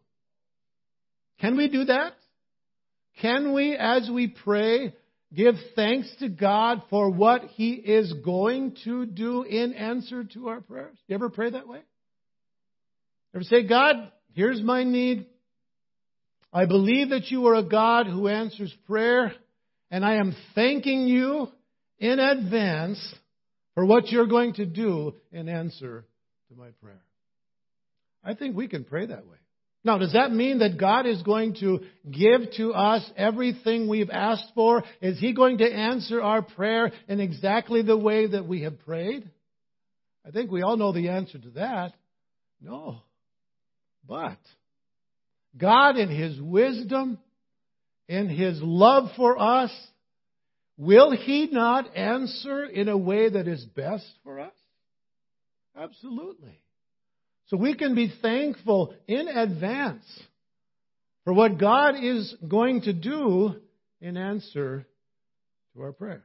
Can 1.40 1.56
we 1.56 1.68
do 1.68 1.84
that? 1.84 2.14
Can 3.20 3.52
we, 3.52 3.76
as 3.76 4.08
we 4.12 4.28
pray, 4.28 4.94
give 5.34 5.54
thanks 5.74 6.12
to 6.20 6.28
God 6.28 6.82
for 6.88 7.10
what 7.10 7.42
He 7.54 7.72
is 7.72 8.12
going 8.24 8.76
to 8.84 9.06
do 9.06 9.42
in 9.42 9.72
answer 9.74 10.24
to 10.24 10.48
our 10.48 10.60
prayers? 10.60 10.96
You 11.06 11.14
ever 11.14 11.28
pray 11.28 11.50
that 11.50 11.68
way? 11.68 11.80
Ever 13.34 13.44
say, 13.44 13.66
God, 13.66 14.10
here's 14.32 14.62
my 14.62 14.84
need. 14.84 15.26
I 16.52 16.66
believe 16.66 17.10
that 17.10 17.30
you 17.30 17.46
are 17.48 17.56
a 17.56 17.62
God 17.62 18.06
who 18.06 18.28
answers 18.28 18.74
prayer, 18.86 19.32
and 19.90 20.04
I 20.04 20.14
am 20.14 20.34
thanking 20.54 21.06
you 21.06 21.48
in 21.98 22.18
advance 22.18 23.14
for 23.74 23.84
what 23.84 24.08
you're 24.08 24.26
going 24.26 24.54
to 24.54 24.66
do 24.66 25.14
in 25.32 25.48
answer 25.48 26.04
to 26.48 26.56
my 26.56 26.70
prayer. 26.82 27.02
I 28.24 28.34
think 28.34 28.56
we 28.56 28.68
can 28.68 28.84
pray 28.84 29.06
that 29.06 29.26
way. 29.26 29.36
Now, 29.84 29.98
does 29.98 30.12
that 30.12 30.32
mean 30.32 30.58
that 30.58 30.78
God 30.78 31.06
is 31.06 31.22
going 31.22 31.54
to 31.60 31.80
give 32.10 32.50
to 32.56 32.72
us 32.72 33.08
everything 33.16 33.88
we've 33.88 34.10
asked 34.10 34.52
for? 34.54 34.82
Is 35.00 35.18
He 35.18 35.32
going 35.32 35.58
to 35.58 35.72
answer 35.72 36.20
our 36.20 36.42
prayer 36.42 36.90
in 37.06 37.20
exactly 37.20 37.82
the 37.82 37.96
way 37.96 38.26
that 38.26 38.46
we 38.46 38.62
have 38.62 38.80
prayed? 38.80 39.30
I 40.26 40.30
think 40.30 40.50
we 40.50 40.62
all 40.62 40.76
know 40.76 40.92
the 40.92 41.10
answer 41.10 41.38
to 41.38 41.50
that. 41.50 41.92
No. 42.60 42.98
But 44.06 44.38
God, 45.56 45.96
in 45.96 46.10
His 46.10 46.40
wisdom, 46.40 47.18
in 48.08 48.28
His 48.28 48.60
love 48.60 49.10
for 49.16 49.38
us, 49.38 49.70
will 50.78 51.10
He 51.10 51.48
not 51.50 51.94
answer 51.94 52.64
in 52.64 52.88
a 52.88 52.96
way 52.96 53.28
that 53.28 53.46
is 53.46 53.62
best 53.64 54.08
for 54.24 54.40
us? 54.40 54.54
Absolutely. 55.76 56.58
So 57.48 57.56
we 57.56 57.74
can 57.74 57.94
be 57.94 58.12
thankful 58.22 58.94
in 59.06 59.28
advance 59.28 60.04
for 61.24 61.32
what 61.32 61.58
God 61.58 61.94
is 62.02 62.34
going 62.46 62.82
to 62.82 62.92
do 62.92 63.56
in 64.00 64.16
answer 64.16 64.86
to 65.74 65.82
our 65.82 65.92
prayers. 65.92 66.22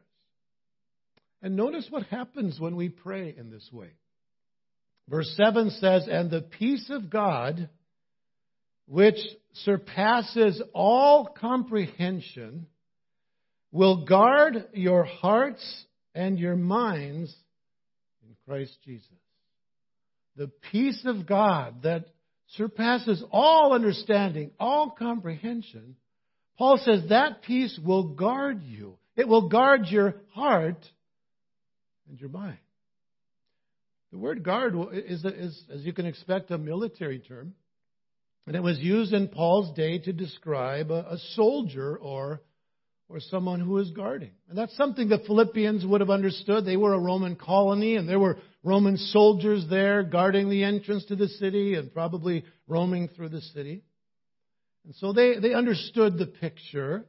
And 1.42 1.56
notice 1.56 1.88
what 1.90 2.04
happens 2.04 2.60
when 2.60 2.76
we 2.76 2.88
pray 2.88 3.36
in 3.38 3.50
this 3.50 3.68
way. 3.72 3.90
Verse 5.10 5.34
7 5.36 5.72
says, 5.72 6.08
And 6.10 6.32
the 6.32 6.42
peace 6.42 6.90
of 6.90 7.10
God, 7.10 7.70
which 8.86 9.20
surpasses 9.54 10.62
all 10.74 11.26
comprehension, 11.26 12.68
will 13.74 14.06
guard 14.06 14.70
your 14.72 15.04
hearts 15.04 15.84
and 16.16 16.40
your 16.40 16.56
minds 16.56 17.36
in 18.26 18.34
Christ 18.48 18.78
Jesus 18.86 19.10
the 20.36 20.52
peace 20.72 21.02
of 21.06 21.28
God 21.28 21.84
that 21.84 22.06
surpasses 22.56 23.24
all 23.32 23.74
understanding, 23.74 24.52
all 24.60 24.90
comprehension, 24.98 25.96
Paul 26.58 26.80
says 26.84 27.04
that 27.10 27.42
peace 27.44 27.80
will 27.84 28.10
guard 28.16 28.64
you. 28.64 28.98
It 29.16 29.28
will 29.28 29.50
guard 29.50 29.88
your 29.88 30.16
heart 30.34 30.84
and 32.10 32.20
your 32.20 32.30
mind. 32.30 32.58
The 34.12 34.20
word 34.20 34.44
guard 34.44 34.76
is, 34.94 35.26
is, 35.26 35.64
as 35.74 35.82
you 35.82 35.94
can 35.94 36.06
expect, 36.06 36.52
a 36.52 36.58
military 36.58 37.20
term. 37.20 37.54
And 38.46 38.56
it 38.56 38.62
was 38.62 38.78
used 38.80 39.14
in 39.14 39.30
Paul's 39.30 39.76
day 39.76 40.00
to 40.00 40.14
describe 40.14 40.92
a, 40.92 41.14
a 41.14 41.18
soldier 41.36 41.98
or 41.98 42.42
or 43.14 43.20
someone 43.20 43.60
who 43.60 43.78
is 43.78 43.92
guarding. 43.92 44.32
And 44.50 44.58
that's 44.58 44.76
something 44.76 45.08
the 45.08 45.20
Philippians 45.20 45.86
would 45.86 46.02
have 46.02 46.10
understood. 46.10 46.66
They 46.66 46.78
were 46.78 46.96
a 46.96 47.00
Roman 47.00 47.36
colony 47.36 47.96
and 47.96 48.10
there 48.10 48.20
were 48.20 48.40
Roman 48.64 48.98
soldiers 48.98 49.66
there 49.70 50.02
guarding 50.02 50.50
the 50.50 50.64
entrance 50.64 51.06
to 51.06 51.16
the 51.16 51.28
city 51.28 51.76
and 51.76 51.94
probably 51.94 52.44
roaming 52.68 53.10
through 53.10 53.30
the 53.30 53.42
city. 53.42 53.84
And 54.86 54.96
so 54.96 55.14
they, 55.14 55.38
they 55.40 55.54
understood 55.54 56.18
the 56.18 56.26
picture. 56.26 57.06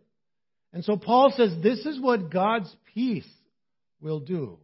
And 0.74 0.84
so 0.84 0.98
Paul 0.98 1.32
says 1.34 1.54
this 1.62 1.86
is 1.86 1.98
what 1.98 2.30
God's 2.30 2.74
peace 2.92 3.28
will 4.02 4.20
do. 4.20 4.58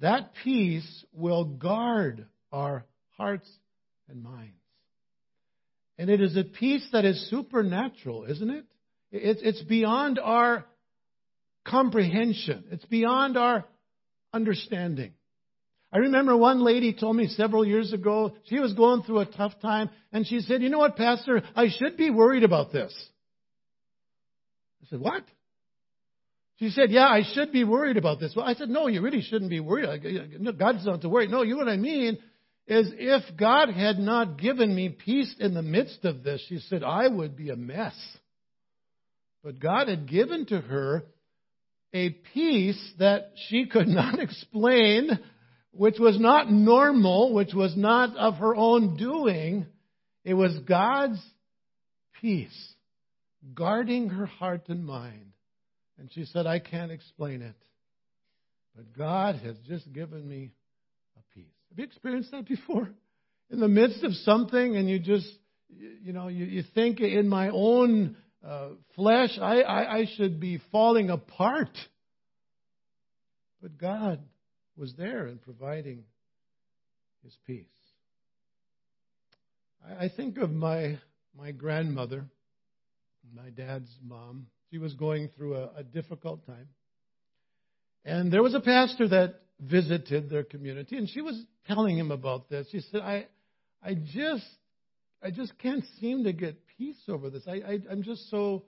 That 0.00 0.32
peace 0.42 1.04
will 1.12 1.44
guard 1.44 2.26
our 2.50 2.84
hearts 3.16 3.48
and 4.08 4.24
minds. 4.24 4.56
And 5.98 6.10
it 6.10 6.20
is 6.20 6.36
a 6.36 6.42
peace 6.42 6.84
that 6.92 7.04
is 7.04 7.30
supernatural, 7.30 8.24
isn't 8.24 8.50
it? 8.50 8.64
It's 9.12 9.62
beyond 9.62 10.18
our 10.18 10.64
comprehension. 11.66 12.64
It's 12.70 12.84
beyond 12.86 13.36
our 13.36 13.64
understanding. 14.32 15.12
I 15.92 15.98
remember 15.98 16.34
one 16.34 16.64
lady 16.64 16.94
told 16.94 17.16
me 17.16 17.28
several 17.28 17.66
years 17.66 17.92
ago, 17.92 18.34
she 18.48 18.58
was 18.58 18.72
going 18.72 19.02
through 19.02 19.18
a 19.18 19.26
tough 19.26 19.52
time, 19.60 19.90
and 20.10 20.26
she 20.26 20.40
said, 20.40 20.62
You 20.62 20.70
know 20.70 20.78
what, 20.78 20.96
Pastor, 20.96 21.42
I 21.54 21.68
should 21.68 21.98
be 21.98 22.08
worried 22.08 22.44
about 22.44 22.72
this. 22.72 22.94
I 24.82 24.86
said, 24.88 25.00
What? 25.00 25.22
She 26.58 26.70
said, 26.70 26.90
Yeah, 26.90 27.08
I 27.08 27.22
should 27.34 27.52
be 27.52 27.64
worried 27.64 27.98
about 27.98 28.20
this. 28.20 28.32
Well, 28.34 28.46
I 28.46 28.54
said, 28.54 28.70
No, 28.70 28.86
you 28.86 29.02
really 29.02 29.20
shouldn't 29.20 29.50
be 29.50 29.60
worried. 29.60 30.58
God's 30.58 30.86
not 30.86 31.02
to 31.02 31.10
worry. 31.10 31.28
No, 31.28 31.42
you 31.42 31.52
know 31.52 31.64
what 31.64 31.68
I 31.68 31.76
mean? 31.76 32.18
Is 32.66 32.90
if 32.96 33.36
God 33.36 33.68
had 33.68 33.98
not 33.98 34.40
given 34.40 34.74
me 34.74 34.88
peace 34.88 35.34
in 35.38 35.52
the 35.52 35.62
midst 35.62 36.06
of 36.06 36.22
this, 36.22 36.42
she 36.48 36.58
said, 36.60 36.82
I 36.82 37.06
would 37.06 37.36
be 37.36 37.50
a 37.50 37.56
mess. 37.56 37.94
But 39.42 39.58
God 39.58 39.88
had 39.88 40.08
given 40.08 40.46
to 40.46 40.60
her 40.60 41.04
a 41.92 42.10
peace 42.10 42.92
that 42.98 43.32
she 43.48 43.66
could 43.66 43.88
not 43.88 44.18
explain, 44.18 45.18
which 45.72 45.98
was 45.98 46.18
not 46.18 46.50
normal, 46.50 47.34
which 47.34 47.54
was 47.54 47.76
not 47.76 48.16
of 48.16 48.36
her 48.36 48.54
own 48.54 48.96
doing. 48.96 49.66
It 50.24 50.34
was 50.34 50.56
God's 50.66 51.20
peace 52.20 52.74
guarding 53.54 54.08
her 54.10 54.26
heart 54.26 54.68
and 54.68 54.84
mind. 54.84 55.32
And 55.98 56.10
she 56.12 56.24
said, 56.26 56.46
I 56.46 56.58
can't 56.58 56.92
explain 56.92 57.42
it. 57.42 57.54
But 58.74 58.96
God 58.96 59.36
has 59.36 59.56
just 59.68 59.92
given 59.92 60.26
me 60.26 60.52
a 61.16 61.34
peace. 61.34 61.44
Have 61.70 61.78
you 61.78 61.84
experienced 61.84 62.30
that 62.30 62.46
before? 62.46 62.88
In 63.50 63.60
the 63.60 63.68
midst 63.68 64.02
of 64.02 64.12
something, 64.14 64.76
and 64.76 64.88
you 64.88 64.98
just, 64.98 65.28
you 65.68 66.12
know, 66.12 66.28
you, 66.28 66.46
you 66.46 66.62
think 66.74 67.00
in 67.00 67.28
my 67.28 67.50
own 67.50 68.16
uh, 68.46 68.68
flesh, 68.96 69.38
I, 69.40 69.60
I, 69.60 69.96
I 69.98 70.06
should 70.16 70.40
be 70.40 70.60
falling 70.70 71.10
apart. 71.10 71.76
But 73.60 73.78
God 73.78 74.20
was 74.76 74.92
there 74.96 75.28
in 75.28 75.38
providing 75.38 76.04
His 77.22 77.36
peace. 77.46 77.66
I, 79.86 80.06
I 80.06 80.08
think 80.08 80.38
of 80.38 80.50
my 80.50 80.98
my 81.36 81.52
grandmother, 81.52 82.24
my 83.34 83.50
dad's 83.50 83.90
mom. 84.02 84.46
She 84.70 84.78
was 84.78 84.94
going 84.94 85.28
through 85.36 85.54
a, 85.56 85.70
a 85.78 85.82
difficult 85.84 86.46
time, 86.46 86.68
and 88.04 88.32
there 88.32 88.42
was 88.42 88.54
a 88.54 88.60
pastor 88.60 89.08
that 89.08 89.36
visited 89.60 90.28
their 90.28 90.42
community, 90.42 90.96
and 90.96 91.08
she 91.08 91.20
was 91.20 91.40
telling 91.66 91.96
him 91.96 92.10
about 92.10 92.48
this. 92.50 92.66
She 92.72 92.80
said, 92.80 93.00
"I, 93.02 93.26
I 93.82 93.94
just, 93.94 94.44
I 95.22 95.30
just 95.30 95.56
can't 95.58 95.84
seem 96.00 96.24
to 96.24 96.32
get 96.32 96.56
peace 96.78 97.00
over 97.08 97.30
this. 97.30 97.44
I, 97.46 97.52
I, 97.52 97.78
I'm 97.90 98.02
just 98.02 98.28
so 98.30 98.64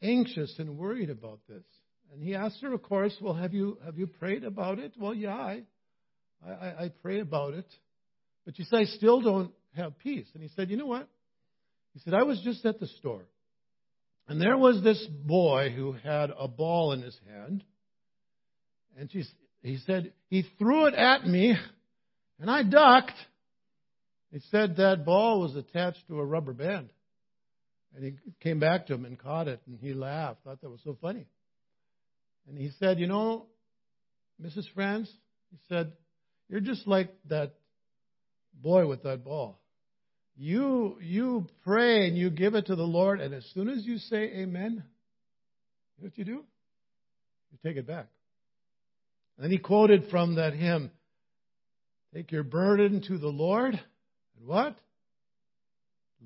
anxious 0.00 0.54
and 0.58 0.78
worried 0.78 1.10
about 1.10 1.40
this." 1.48 1.64
And 2.12 2.22
he 2.22 2.34
asked 2.34 2.60
her, 2.62 2.72
of 2.72 2.82
course, 2.82 3.16
"Well, 3.20 3.34
have 3.34 3.54
you 3.54 3.78
have 3.84 3.98
you 3.98 4.06
prayed 4.06 4.44
about 4.44 4.78
it?" 4.78 4.92
Well, 4.98 5.14
yeah, 5.14 5.34
I, 5.34 5.62
I, 6.46 6.84
I 6.84 6.92
pray 7.02 7.20
about 7.20 7.54
it, 7.54 7.66
but 8.44 8.56
she 8.56 8.64
said, 8.64 8.80
"I 8.80 8.84
still 8.84 9.20
don't 9.20 9.52
have 9.74 9.98
peace." 9.98 10.26
And 10.34 10.42
he 10.42 10.48
said, 10.54 10.70
"You 10.70 10.76
know 10.76 10.86
what?" 10.86 11.08
He 11.94 12.00
said, 12.00 12.14
"I 12.14 12.22
was 12.22 12.40
just 12.42 12.64
at 12.64 12.80
the 12.80 12.86
store, 12.86 13.24
and 14.28 14.40
there 14.40 14.58
was 14.58 14.82
this 14.82 15.06
boy 15.06 15.72
who 15.74 15.92
had 15.92 16.30
a 16.38 16.48
ball 16.48 16.92
in 16.92 17.02
his 17.02 17.18
hand, 17.30 17.64
and 18.98 19.10
she, 19.10 19.24
he 19.62 19.78
said 19.86 20.12
he 20.28 20.44
threw 20.58 20.86
it 20.86 20.94
at 20.94 21.26
me, 21.26 21.54
and 22.40 22.50
I 22.50 22.62
ducked." 22.62 23.16
He 24.32 24.40
said 24.50 24.76
that 24.76 25.04
ball 25.04 25.40
was 25.40 25.54
attached 25.56 26.06
to 26.08 26.18
a 26.18 26.24
rubber 26.24 26.54
band. 26.54 26.88
And 27.94 28.04
he 28.04 28.12
came 28.40 28.58
back 28.58 28.86
to 28.86 28.94
him 28.94 29.04
and 29.04 29.18
caught 29.18 29.48
it, 29.48 29.60
and 29.66 29.78
he 29.78 29.92
laughed. 29.92 30.44
Thought 30.44 30.62
that 30.62 30.70
was 30.70 30.80
so 30.82 30.96
funny. 31.00 31.26
And 32.48 32.56
he 32.56 32.70
said, 32.78 32.98
You 32.98 33.06
know, 33.06 33.46
Mrs. 34.40 34.64
Franz, 34.74 35.12
he 35.50 35.58
said, 35.68 35.92
You're 36.48 36.60
just 36.60 36.86
like 36.86 37.12
that 37.28 37.52
boy 38.54 38.86
with 38.86 39.02
that 39.02 39.24
ball. 39.24 39.60
You 40.36 40.96
you 41.02 41.46
pray 41.62 42.06
and 42.06 42.16
you 42.16 42.30
give 42.30 42.54
it 42.54 42.66
to 42.66 42.76
the 42.76 42.82
Lord, 42.82 43.20
and 43.20 43.34
as 43.34 43.44
soon 43.52 43.68
as 43.68 43.84
you 43.84 43.98
say 43.98 44.16
amen, 44.16 44.72
you 44.72 44.78
know 44.78 46.08
what 46.08 46.16
you 46.16 46.24
do? 46.24 46.42
You 47.50 47.58
take 47.62 47.76
it 47.76 47.86
back. 47.86 48.06
And 49.36 49.44
then 49.44 49.50
he 49.50 49.58
quoted 49.58 50.08
from 50.10 50.36
that 50.36 50.54
hymn, 50.54 50.90
Take 52.14 52.32
your 52.32 52.44
burden 52.44 53.02
to 53.08 53.18
the 53.18 53.28
Lord, 53.28 53.78
and 54.42 54.48
what? 54.48 54.76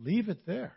Leave 0.02 0.28
it 0.28 0.46
there. 0.46 0.72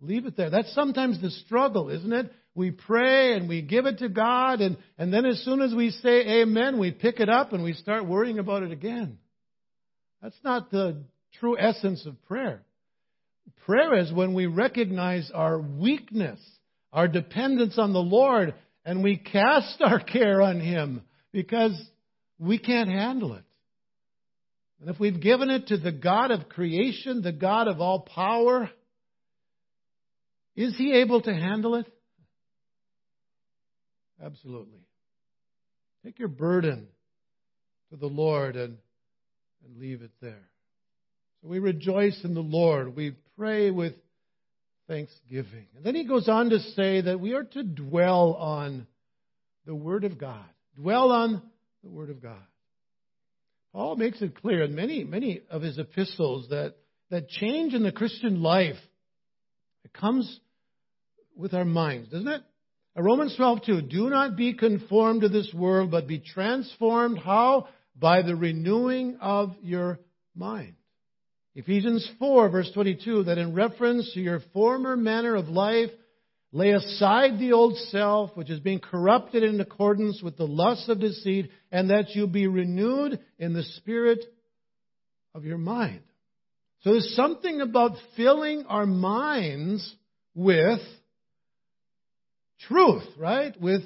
Leave 0.00 0.26
it 0.26 0.36
there. 0.36 0.50
That's 0.50 0.74
sometimes 0.74 1.20
the 1.20 1.30
struggle, 1.30 1.88
isn't 1.90 2.12
it? 2.12 2.32
We 2.54 2.70
pray 2.70 3.36
and 3.36 3.48
we 3.48 3.62
give 3.62 3.86
it 3.86 3.98
to 3.98 4.08
God, 4.08 4.60
and, 4.60 4.76
and 4.98 5.12
then 5.12 5.24
as 5.24 5.42
soon 5.44 5.60
as 5.62 5.74
we 5.74 5.90
say 5.90 6.40
amen, 6.42 6.78
we 6.78 6.90
pick 6.90 7.20
it 7.20 7.28
up 7.28 7.52
and 7.52 7.62
we 7.62 7.74
start 7.74 8.06
worrying 8.06 8.38
about 8.38 8.62
it 8.62 8.72
again. 8.72 9.18
That's 10.22 10.38
not 10.42 10.70
the 10.70 11.02
true 11.38 11.56
essence 11.58 12.04
of 12.06 12.22
prayer. 12.24 12.62
Prayer 13.66 13.98
is 13.98 14.12
when 14.12 14.34
we 14.34 14.46
recognize 14.46 15.30
our 15.32 15.58
weakness, 15.58 16.40
our 16.92 17.08
dependence 17.08 17.78
on 17.78 17.92
the 17.92 17.98
Lord, 18.00 18.54
and 18.84 19.02
we 19.02 19.16
cast 19.16 19.80
our 19.80 20.00
care 20.04 20.42
on 20.42 20.60
Him 20.60 21.02
because 21.32 21.80
we 22.38 22.58
can't 22.58 22.90
handle 22.90 23.34
it. 23.34 23.44
And 24.80 24.88
if 24.88 24.98
we've 24.98 25.20
given 25.20 25.50
it 25.50 25.66
to 25.68 25.76
the 25.76 25.92
God 25.92 26.30
of 26.30 26.48
creation, 26.48 27.20
the 27.22 27.32
God 27.32 27.68
of 27.68 27.80
all 27.80 28.00
power, 28.00 28.70
is 30.56 30.74
he 30.76 30.94
able 30.94 31.20
to 31.22 31.32
handle 31.32 31.74
it? 31.74 31.86
Absolutely. 34.22 34.80
Take 36.04 36.18
your 36.18 36.28
burden 36.28 36.88
to 37.90 37.96
the 37.96 38.06
Lord 38.06 38.56
and, 38.56 38.78
and 39.64 39.78
leave 39.78 40.02
it 40.02 40.12
there. 40.22 40.48
So 41.42 41.48
we 41.48 41.58
rejoice 41.58 42.18
in 42.24 42.34
the 42.34 42.40
Lord. 42.40 42.96
We 42.96 43.16
pray 43.36 43.70
with 43.70 43.94
thanksgiving. 44.88 45.66
And 45.76 45.84
then 45.84 45.94
he 45.94 46.06
goes 46.06 46.28
on 46.28 46.50
to 46.50 46.58
say 46.58 47.02
that 47.02 47.20
we 47.20 47.34
are 47.34 47.44
to 47.44 47.62
dwell 47.62 48.34
on 48.34 48.86
the 49.66 49.74
Word 49.74 50.04
of 50.04 50.18
God. 50.18 50.44
Dwell 50.76 51.10
on 51.10 51.42
the 51.82 51.90
Word 51.90 52.10
of 52.10 52.22
God. 52.22 52.42
Paul 53.72 53.96
makes 53.96 54.20
it 54.20 54.40
clear 54.40 54.64
in 54.64 54.74
many, 54.74 55.04
many 55.04 55.42
of 55.50 55.62
his 55.62 55.78
epistles 55.78 56.48
that, 56.50 56.74
that 57.10 57.28
change 57.28 57.74
in 57.74 57.82
the 57.82 57.92
Christian 57.92 58.42
life 58.42 58.76
it 59.84 59.92
comes 59.92 60.40
with 61.36 61.54
our 61.54 61.64
minds, 61.64 62.08
doesn't 62.10 62.28
it? 62.28 62.42
Romans 62.96 63.34
12:2 63.38 63.88
Do 63.88 64.10
not 64.10 64.36
be 64.36 64.52
conformed 64.52 65.22
to 65.22 65.28
this 65.28 65.52
world, 65.54 65.90
but 65.90 66.06
be 66.06 66.18
transformed 66.18 67.18
how? 67.18 67.68
By 67.96 68.22
the 68.22 68.36
renewing 68.36 69.16
of 69.20 69.54
your 69.62 70.00
mind. 70.34 70.74
Ephesians 71.54 72.08
4 72.18 72.48
verse 72.50 72.70
22 72.72 73.24
that 73.24 73.38
in 73.38 73.54
reference 73.54 74.12
to 74.12 74.20
your 74.20 74.40
former 74.52 74.96
manner 74.96 75.34
of 75.34 75.48
life 75.48 75.90
lay 76.52 76.70
aside 76.70 77.38
the 77.38 77.52
old 77.52 77.76
self 77.76 78.36
which 78.36 78.50
is 78.50 78.60
being 78.60 78.80
corrupted 78.80 79.42
in 79.42 79.60
accordance 79.60 80.20
with 80.22 80.36
the 80.36 80.46
lusts 80.46 80.88
of 80.88 81.00
deceit 81.00 81.50
and 81.70 81.90
that 81.90 82.14
you 82.14 82.26
be 82.26 82.46
renewed 82.46 83.20
in 83.38 83.52
the 83.52 83.62
spirit 83.62 84.24
of 85.34 85.44
your 85.44 85.58
mind. 85.58 86.02
So 86.82 86.92
there's 86.92 87.14
something 87.14 87.60
about 87.60 87.92
filling 88.16 88.64
our 88.66 88.86
minds 88.86 89.94
with 90.34 90.80
truth, 92.66 93.04
right? 93.18 93.58
With 93.60 93.82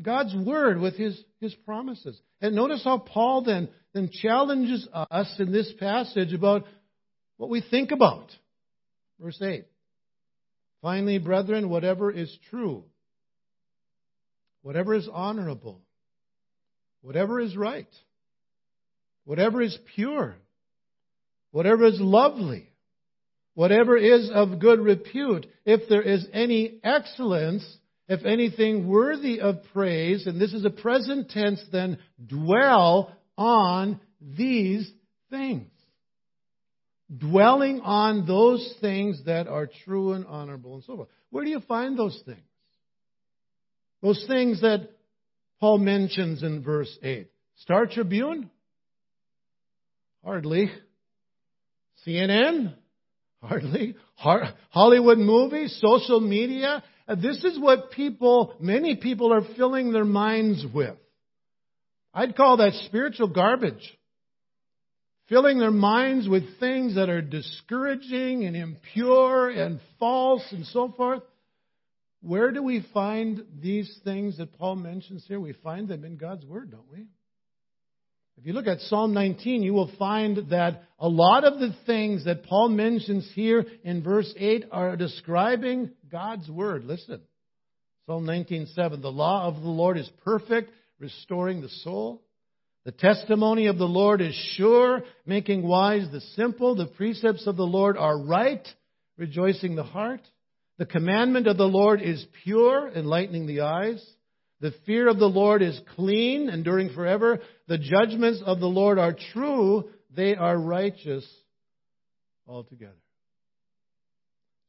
God's 0.00 0.34
word, 0.34 0.78
with 0.78 0.96
his, 0.96 1.20
his 1.40 1.54
promises. 1.54 2.20
And 2.40 2.54
notice 2.54 2.82
how 2.84 2.98
Paul 2.98 3.42
then, 3.42 3.68
then 3.94 4.10
challenges 4.10 4.86
us 4.92 5.34
in 5.38 5.50
this 5.50 5.72
passage 5.78 6.34
about 6.34 6.64
what 7.36 7.50
we 7.50 7.62
think 7.62 7.90
about. 7.90 8.30
Verse 9.18 9.40
8. 9.40 9.64
Finally, 10.82 11.18
brethren, 11.18 11.68
whatever 11.68 12.10
is 12.10 12.36
true, 12.50 12.82
whatever 14.62 14.94
is 14.94 15.08
honorable, 15.10 15.80
whatever 17.02 17.40
is 17.40 17.56
right, 17.56 17.86
whatever 19.24 19.62
is 19.62 19.78
pure, 19.94 20.34
whatever 21.52 21.84
is 21.84 22.00
lovely, 22.00 22.68
whatever 23.54 23.96
is 23.96 24.28
of 24.34 24.58
good 24.58 24.80
repute, 24.80 25.46
if 25.64 25.88
there 25.88 26.02
is 26.02 26.26
any 26.32 26.80
excellence, 26.82 27.64
if 28.08 28.24
anything 28.24 28.88
worthy 28.88 29.40
of 29.40 29.62
praise, 29.72 30.26
and 30.26 30.40
this 30.40 30.52
is 30.52 30.64
a 30.64 30.70
present 30.70 31.30
tense, 31.30 31.62
then 31.70 31.98
dwell 32.26 33.16
on 33.38 34.00
these 34.20 34.90
things. 35.30 35.71
Dwelling 37.18 37.80
on 37.80 38.26
those 38.26 38.74
things 38.80 39.22
that 39.26 39.46
are 39.46 39.68
true 39.84 40.12
and 40.12 40.26
honorable 40.26 40.74
and 40.74 40.84
so 40.84 40.96
forth. 40.96 41.08
Where 41.30 41.44
do 41.44 41.50
you 41.50 41.60
find 41.60 41.98
those 41.98 42.20
things? 42.24 42.38
Those 44.02 44.24
things 44.26 44.60
that 44.62 44.88
Paul 45.60 45.78
mentions 45.78 46.42
in 46.42 46.62
verse 46.62 46.98
8. 47.02 47.28
Star 47.58 47.86
Tribune? 47.86 48.50
Hardly. 50.24 50.70
CNN? 52.06 52.74
Hardly. 53.42 53.96
Hollywood 54.16 55.18
movies, 55.18 55.78
social 55.80 56.20
media. 56.20 56.82
Uh, 57.06 57.14
this 57.16 57.44
is 57.44 57.58
what 57.58 57.90
people, 57.90 58.54
many 58.60 58.96
people 58.96 59.32
are 59.32 59.42
filling 59.56 59.92
their 59.92 60.04
minds 60.04 60.64
with. 60.72 60.96
I'd 62.14 62.36
call 62.36 62.58
that 62.58 62.72
spiritual 62.86 63.28
garbage. 63.28 63.82
Filling 65.32 65.58
their 65.58 65.70
minds 65.70 66.28
with 66.28 66.60
things 66.60 66.96
that 66.96 67.08
are 67.08 67.22
discouraging 67.22 68.44
and 68.44 68.54
impure 68.54 69.48
and 69.48 69.80
false 69.98 70.44
and 70.50 70.66
so 70.66 70.92
forth. 70.94 71.22
where 72.20 72.52
do 72.52 72.62
we 72.62 72.84
find 72.92 73.42
these 73.58 73.98
things 74.04 74.36
that 74.36 74.52
Paul 74.58 74.76
mentions 74.76 75.24
here? 75.26 75.40
We 75.40 75.54
find 75.54 75.88
them 75.88 76.04
in 76.04 76.18
God's 76.18 76.44
Word, 76.44 76.70
don't 76.70 76.92
we? 76.92 77.06
If 78.36 78.44
you 78.44 78.52
look 78.52 78.66
at 78.66 78.80
Psalm 78.80 79.14
19, 79.14 79.62
you 79.62 79.72
will 79.72 79.90
find 79.98 80.50
that 80.50 80.82
a 80.98 81.08
lot 81.08 81.44
of 81.44 81.58
the 81.60 81.74
things 81.86 82.26
that 82.26 82.44
Paul 82.44 82.68
mentions 82.68 83.26
here 83.34 83.64
in 83.84 84.02
verse 84.02 84.30
8 84.36 84.66
are 84.70 84.96
describing 84.96 85.92
God's 86.10 86.50
Word. 86.50 86.84
Listen. 86.84 87.22
Psalm 88.04 88.26
19:7 88.26 89.00
The 89.00 89.10
law 89.10 89.46
of 89.46 89.62
the 89.62 89.70
Lord 89.70 89.96
is 89.96 90.10
perfect, 90.24 90.72
restoring 90.98 91.62
the 91.62 91.70
soul. 91.70 92.20
The 92.84 92.92
testimony 92.92 93.66
of 93.66 93.78
the 93.78 93.84
Lord 93.84 94.20
is 94.20 94.34
sure, 94.56 95.04
making 95.24 95.62
wise 95.62 96.10
the 96.10 96.20
simple. 96.20 96.74
The 96.74 96.86
precepts 96.86 97.46
of 97.46 97.56
the 97.56 97.66
Lord 97.66 97.96
are 97.96 98.18
right, 98.18 98.66
rejoicing 99.16 99.76
the 99.76 99.84
heart. 99.84 100.20
The 100.78 100.86
commandment 100.86 101.46
of 101.46 101.56
the 101.56 101.68
Lord 101.68 102.02
is 102.02 102.26
pure, 102.42 102.88
enlightening 102.88 103.46
the 103.46 103.60
eyes. 103.60 104.04
The 104.60 104.74
fear 104.84 105.08
of 105.08 105.18
the 105.18 105.28
Lord 105.28 105.62
is 105.62 105.80
clean, 105.94 106.48
enduring 106.48 106.90
forever. 106.92 107.38
The 107.68 107.78
judgments 107.78 108.42
of 108.44 108.58
the 108.58 108.66
Lord 108.66 108.98
are 108.98 109.14
true, 109.32 109.90
they 110.14 110.34
are 110.34 110.58
righteous 110.58 111.26
altogether. 112.48 112.92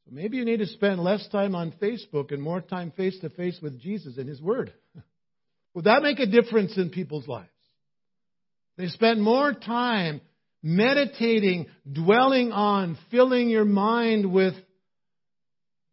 So 0.04 0.14
maybe 0.14 0.36
you 0.36 0.44
need 0.44 0.58
to 0.58 0.66
spend 0.66 1.00
less 1.00 1.26
time 1.28 1.54
on 1.54 1.72
Facebook 1.80 2.32
and 2.32 2.42
more 2.42 2.60
time 2.60 2.92
face 2.92 3.18
to 3.20 3.30
face 3.30 3.58
with 3.62 3.80
Jesus 3.80 4.18
and 4.18 4.28
His 4.28 4.40
Word. 4.40 4.72
Would 5.74 5.86
that 5.86 6.02
make 6.02 6.20
a 6.20 6.26
difference 6.26 6.76
in 6.76 6.90
people's 6.90 7.26
lives? 7.26 7.48
They 8.76 8.88
spend 8.88 9.22
more 9.22 9.52
time 9.52 10.20
meditating, 10.62 11.66
dwelling 11.90 12.50
on, 12.50 12.98
filling 13.10 13.48
your 13.48 13.64
mind 13.64 14.32
with 14.32 14.54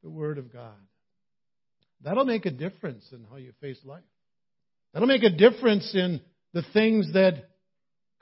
the 0.02 0.10
Word 0.10 0.38
of 0.38 0.52
God. 0.52 0.74
That'll 2.04 2.26
make 2.26 2.46
a 2.46 2.52
difference 2.52 3.06
in 3.12 3.26
how 3.30 3.36
you 3.36 3.52
face 3.62 3.80
life. 3.86 4.02
That'll 4.94 5.08
make 5.08 5.24
a 5.24 5.30
difference 5.30 5.92
in 5.94 6.22
the 6.54 6.64
things 6.74 7.14
that 7.14 7.50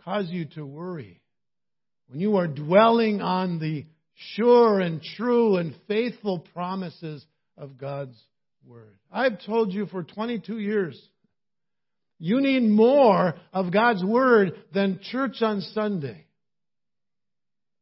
cause 0.03 0.29
you 0.29 0.45
to 0.55 0.65
worry. 0.65 1.21
When 2.07 2.19
you 2.19 2.37
are 2.37 2.47
dwelling 2.47 3.21
on 3.21 3.59
the 3.59 3.85
sure 4.35 4.79
and 4.79 5.01
true 5.15 5.57
and 5.57 5.75
faithful 5.87 6.39
promises 6.53 7.25
of 7.57 7.77
God's 7.77 8.17
Word. 8.65 8.97
I've 9.11 9.43
told 9.45 9.71
you 9.73 9.85
for 9.85 10.03
22 10.03 10.59
years, 10.59 10.99
you 12.19 12.41
need 12.41 12.63
more 12.63 13.33
of 13.53 13.71
God's 13.71 14.03
Word 14.03 14.53
than 14.73 14.99
church 15.11 15.41
on 15.41 15.61
Sunday. 15.61 16.25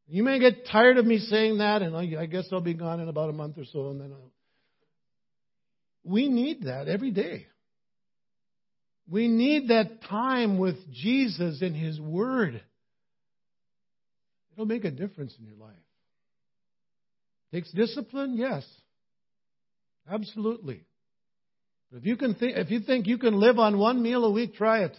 You 0.06 0.22
may 0.22 0.38
get 0.38 0.66
tired 0.66 0.96
of 0.96 1.04
me 1.04 1.18
saying 1.18 1.58
that, 1.58 1.82
and 1.82 1.94
I 1.94 2.26
guess 2.26 2.46
I'll 2.52 2.60
be 2.60 2.72
gone 2.72 3.00
in 3.00 3.08
about 3.08 3.28
a 3.28 3.32
month 3.32 3.58
or 3.58 3.64
so, 3.64 3.90
and 3.90 4.00
then 4.00 4.12
I'll... 4.12 4.32
we 6.04 6.28
need 6.28 6.62
that 6.62 6.88
every 6.88 7.10
day. 7.10 7.46
We 9.10 9.26
need 9.26 9.68
that 9.68 10.02
time 10.08 10.58
with 10.58 10.76
Jesus 10.92 11.60
and 11.60 11.74
His 11.74 12.00
Word. 12.00 12.62
It'll 14.52 14.66
make 14.66 14.84
a 14.84 14.90
difference 14.90 15.34
in 15.38 15.46
your 15.46 15.56
life. 15.56 15.74
Takes 17.52 17.70
discipline, 17.72 18.36
yes, 18.36 18.66
absolutely. 20.10 20.84
If 21.92 22.04
you 22.04 22.16
can, 22.16 22.34
th- 22.34 22.54
if 22.56 22.70
you 22.70 22.80
think 22.80 23.06
you 23.06 23.18
can 23.18 23.38
live 23.38 23.58
on 23.58 23.78
one 23.78 24.02
meal 24.02 24.24
a 24.24 24.30
week, 24.30 24.54
try 24.54 24.84
it. 24.84 24.96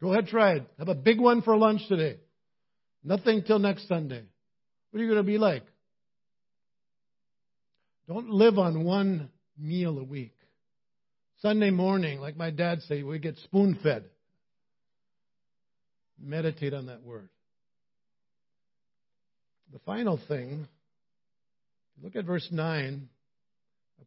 Go 0.00 0.12
ahead, 0.12 0.28
try 0.28 0.52
it. 0.52 0.66
Have 0.78 0.88
a 0.88 0.94
big 0.94 1.20
one 1.20 1.42
for 1.42 1.56
lunch 1.56 1.86
today. 1.88 2.18
Nothing 3.02 3.42
till 3.44 3.58
next 3.58 3.88
Sunday. 3.88 4.22
What 4.90 5.00
are 5.00 5.02
you 5.02 5.10
going 5.10 5.24
to 5.24 5.30
be 5.30 5.38
like? 5.38 5.64
Don't 8.06 8.30
live 8.30 8.58
on 8.58 8.84
one 8.84 9.28
meal 9.58 9.98
a 9.98 10.04
week. 10.04 10.34
Sunday 11.42 11.70
morning, 11.70 12.20
like 12.20 12.36
my 12.36 12.50
dad 12.50 12.80
said, 12.82 13.04
we 13.04 13.18
get 13.18 13.36
spoon 13.38 13.78
fed. 13.82 14.04
Meditate 16.20 16.74
on 16.74 16.86
that 16.86 17.02
word. 17.02 17.28
The 19.72 19.78
final 19.80 20.18
thing, 20.28 20.66
look 22.02 22.16
at 22.16 22.24
verse 22.24 22.48
9. 22.50 23.08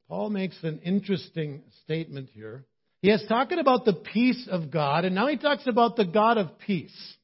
Paul 0.08 0.30
makes 0.30 0.58
an 0.64 0.80
interesting 0.80 1.64
statement 1.84 2.30
here. 2.34 2.66
He 3.02 3.10
is 3.10 3.24
talking 3.28 3.60
about 3.60 3.86
the 3.86 3.94
peace 3.94 4.48
of 4.52 4.70
God, 4.70 5.06
and 5.06 5.16
now 5.16 5.28
he 5.28 5.38
talks 5.38 5.66
about 5.68 5.96
the 5.96 6.06
God 6.06 6.38
of 6.38 6.60
peace. 6.60 7.16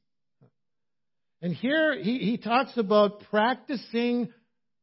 And 1.42 1.54
here 1.54 1.96
he, 2.02 2.18
he 2.20 2.38
talks 2.38 2.78
about 2.78 3.22
practicing 3.30 4.30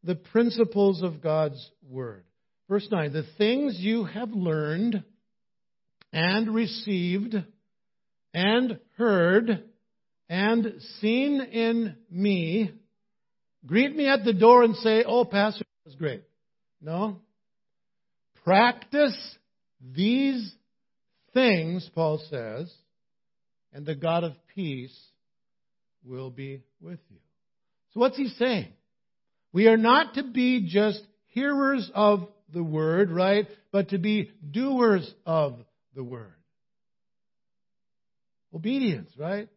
the 0.04 0.14
principles 0.14 1.02
of 1.02 1.22
God's 1.22 1.70
Word. 1.88 2.24
Verse 2.68 2.86
9 2.90 3.12
The 3.12 3.26
things 3.38 3.76
you 3.78 4.04
have 4.04 4.30
learned 4.30 5.02
and 6.12 6.54
received 6.54 7.34
and 8.32 8.78
heard 8.96 9.64
and 10.28 10.74
seen 11.00 11.40
in 11.40 11.96
me, 12.10 12.70
greet 13.66 13.94
me 13.94 14.08
at 14.08 14.24
the 14.24 14.32
door 14.32 14.62
and 14.62 14.76
say, 14.76 15.04
Oh, 15.04 15.24
Pastor, 15.24 15.64
that's 15.84 15.96
great. 15.96 16.22
No. 16.80 17.20
Practice 18.44 19.16
these 19.80 20.54
things, 21.32 21.88
Paul 21.94 22.22
says, 22.30 22.72
and 23.72 23.84
the 23.86 23.94
God 23.94 24.22
of 24.22 24.32
peace 24.54 24.96
will 26.04 26.30
be 26.30 26.62
with 26.80 27.00
you. 27.10 27.16
So 27.92 28.00
what's 28.00 28.16
he 28.16 28.28
saying? 28.28 28.68
We 29.52 29.66
are 29.68 29.76
not 29.76 30.14
to 30.14 30.22
be 30.22 30.68
just 30.68 31.00
hearers 31.28 31.90
of 31.94 32.28
the 32.52 32.62
word, 32.62 33.10
right? 33.10 33.48
But 33.72 33.90
to 33.90 33.98
be 33.98 34.30
doers 34.48 35.10
of 35.24 35.58
the 35.94 36.04
word. 36.04 36.34
Obedience, 38.54 39.10
right? 39.18 39.48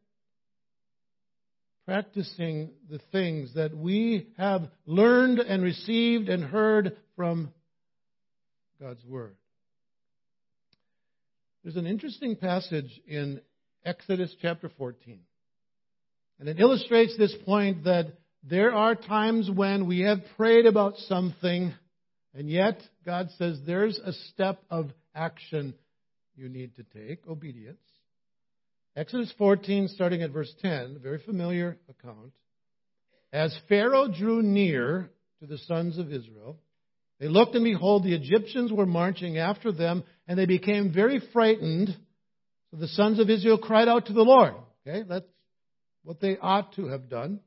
Practicing 1.86 2.72
the 2.90 3.00
things 3.12 3.54
that 3.56 3.76
we 3.76 4.28
have 4.38 4.70
learned 4.86 5.40
and 5.40 5.62
received 5.62 6.30
and 6.30 6.44
heard 6.44 6.98
from 7.16 7.54
God's 8.80 9.04
Word. 9.06 9.36
There's 11.64 11.78
an 11.78 11.88
interesting 11.88 12.36
passage 12.36 13.02
in 13.08 13.42
Exodus 13.84 14.36
chapter 14.42 14.70
14. 14.78 15.20
And 16.40 16.48
it 16.48 16.60
illustrates 16.60 17.18
this 17.18 17.36
point 17.46 17.86
that 17.86 18.14
there 18.44 18.72
are 18.72 18.96
times 18.96 19.50
when 19.50 19.88
we 19.88 20.02
have 20.02 20.20
prayed 20.38 20.68
about 20.68 20.96
something, 21.08 21.74
and 22.36 22.50
yet 22.50 22.80
God 23.06 23.30
says 23.38 23.60
there's 23.66 24.00
a 24.00 24.14
step 24.14 24.62
of 24.70 24.92
action 25.16 25.74
you 26.36 26.48
need 26.48 26.76
to 26.76 26.84
take 26.84 27.28
obedience. 27.28 27.82
Exodus 28.96 29.34
14, 29.38 29.88
starting 29.90 30.22
at 30.22 30.32
verse 30.32 30.54
10, 30.62 30.96
a 30.98 31.00
very 31.00 31.20
familiar 31.20 31.78
account. 31.90 32.32
As 33.34 33.58
Pharaoh 33.68 34.08
drew 34.08 34.42
near 34.42 35.10
to 35.40 35.48
the 35.48 35.58
sons 35.58 35.98
of 35.98 36.12
Israel, 36.12 36.58
they 37.20 37.28
looked, 37.28 37.56
and 37.56 37.64
behold, 37.64 38.04
the 38.04 38.16
Egyptians 38.16 38.72
were 38.72 38.86
marching 38.86 39.38
after 39.38 39.72
them, 39.72 40.04
and 40.28 40.38
they 40.38 40.46
became 40.46 40.94
very 40.94 41.22
frightened. 41.34 41.96
So 42.70 42.78
the 42.78 42.88
sons 42.90 43.20
of 43.20 43.30
Israel 43.30 43.58
cried 43.58 43.88
out 43.88 44.08
to 44.08 44.14
the 44.14 44.22
Lord. 44.22 44.54
Okay, 44.86 45.04
that's 45.08 45.26
what 46.04 46.22
they 46.22 46.38
ought 46.38 46.74
to 46.76 46.88
have 46.88 47.10
done. 47.10 47.40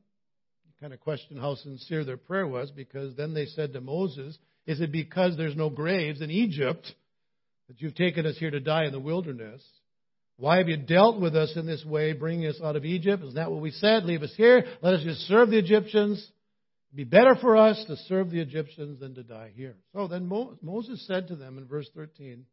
You 0.66 0.72
kind 0.80 0.92
of 0.92 1.00
question 1.00 1.36
how 1.36 1.54
sincere 1.54 2.04
their 2.04 2.16
prayer 2.16 2.46
was, 2.46 2.70
because 2.70 3.14
then 3.14 3.32
they 3.32 3.46
said 3.46 3.72
to 3.72 3.80
Moses, 3.80 4.36
Is 4.66 4.80
it 4.80 4.90
because 4.90 5.36
there's 5.36 5.56
no 5.56 5.70
graves 5.70 6.20
in 6.20 6.30
Egypt 6.30 6.92
that 7.68 7.80
you've 7.80 7.94
taken 7.94 8.26
us 8.26 8.36
here 8.38 8.50
to 8.50 8.60
die 8.60 8.86
in 8.86 8.92
the 8.92 8.98
wilderness? 8.98 9.62
Why 10.36 10.56
have 10.56 10.68
you 10.68 10.78
dealt 10.78 11.20
with 11.20 11.36
us 11.36 11.52
in 11.54 11.66
this 11.66 11.84
way, 11.84 12.12
bringing 12.12 12.46
us 12.46 12.58
out 12.64 12.74
of 12.74 12.84
Egypt? 12.84 13.22
Isn't 13.22 13.34
that 13.34 13.50
what 13.50 13.60
we 13.60 13.70
said? 13.70 14.04
Leave 14.04 14.22
us 14.22 14.32
here. 14.36 14.64
Let 14.82 14.94
us 14.94 15.04
just 15.04 15.20
serve 15.28 15.50
the 15.50 15.58
Egyptians. 15.58 16.26
It'd 16.92 16.96
be 16.96 17.04
better 17.04 17.36
for 17.36 17.56
us 17.56 17.82
to 17.86 17.96
serve 18.08 18.30
the 18.30 18.40
Egyptians 18.40 18.98
than 18.98 19.14
to 19.14 19.22
die 19.22 19.52
here. 19.54 19.76
So 19.94 20.08
then 20.08 20.26
Mo- 20.26 20.58
Moses 20.60 21.06
said 21.06 21.28
to 21.28 21.36
them 21.36 21.56
in 21.56 21.66
verse 21.66 21.88
13, 21.94 22.44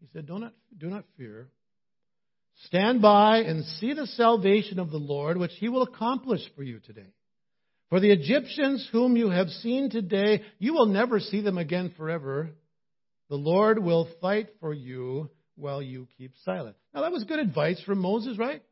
he 0.00 0.06
said, 0.12 0.26
do 0.26 0.38
not, 0.38 0.54
do 0.76 0.88
not 0.88 1.04
fear. 1.18 1.48
Stand 2.66 3.02
by 3.02 3.38
and 3.38 3.64
see 3.64 3.92
the 3.92 4.06
salvation 4.06 4.78
of 4.78 4.90
the 4.90 4.96
Lord, 4.96 5.36
which 5.36 5.52
he 5.58 5.68
will 5.68 5.82
accomplish 5.82 6.40
for 6.56 6.62
you 6.62 6.78
today. 6.80 7.12
For 7.90 8.00
the 8.00 8.10
Egyptians 8.10 8.88
whom 8.90 9.16
you 9.16 9.28
have 9.30 9.48
seen 9.48 9.90
today, 9.90 10.42
you 10.58 10.72
will 10.72 10.86
never 10.86 11.20
see 11.20 11.42
them 11.42 11.58
again 11.58 11.92
forever. 11.96 12.50
The 13.28 13.36
Lord 13.36 13.82
will 13.82 14.08
fight 14.20 14.48
for 14.60 14.72
you 14.72 15.30
while 15.56 15.82
you 15.82 16.08
keep 16.16 16.32
silent. 16.44 16.76
Now, 16.94 17.02
that 17.02 17.12
was 17.12 17.24
good 17.24 17.38
advice 17.38 17.80
from 17.84 17.98
Moses, 17.98 18.38
right? 18.38 18.62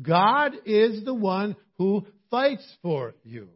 God 0.00 0.52
is 0.64 1.04
the 1.04 1.14
one 1.14 1.54
who 1.78 2.06
fights 2.32 2.66
for 2.82 3.14
you. 3.22 3.48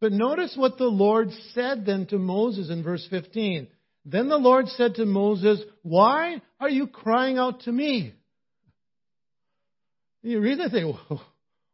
But 0.00 0.12
notice 0.12 0.54
what 0.56 0.76
the 0.78 0.84
Lord 0.84 1.30
said 1.54 1.86
then 1.86 2.06
to 2.08 2.18
Moses 2.18 2.70
in 2.70 2.84
verse 2.84 3.04
15. 3.08 3.66
Then 4.04 4.28
the 4.28 4.36
Lord 4.36 4.68
said 4.68 4.96
to 4.96 5.06
Moses, 5.06 5.60
Why 5.82 6.42
are 6.60 6.68
you 6.68 6.86
crying 6.86 7.38
out 7.38 7.60
to 7.62 7.72
me? 7.72 8.12
You 10.22 10.40
read 10.40 10.60
that 10.60 10.70
thing, 10.70 10.94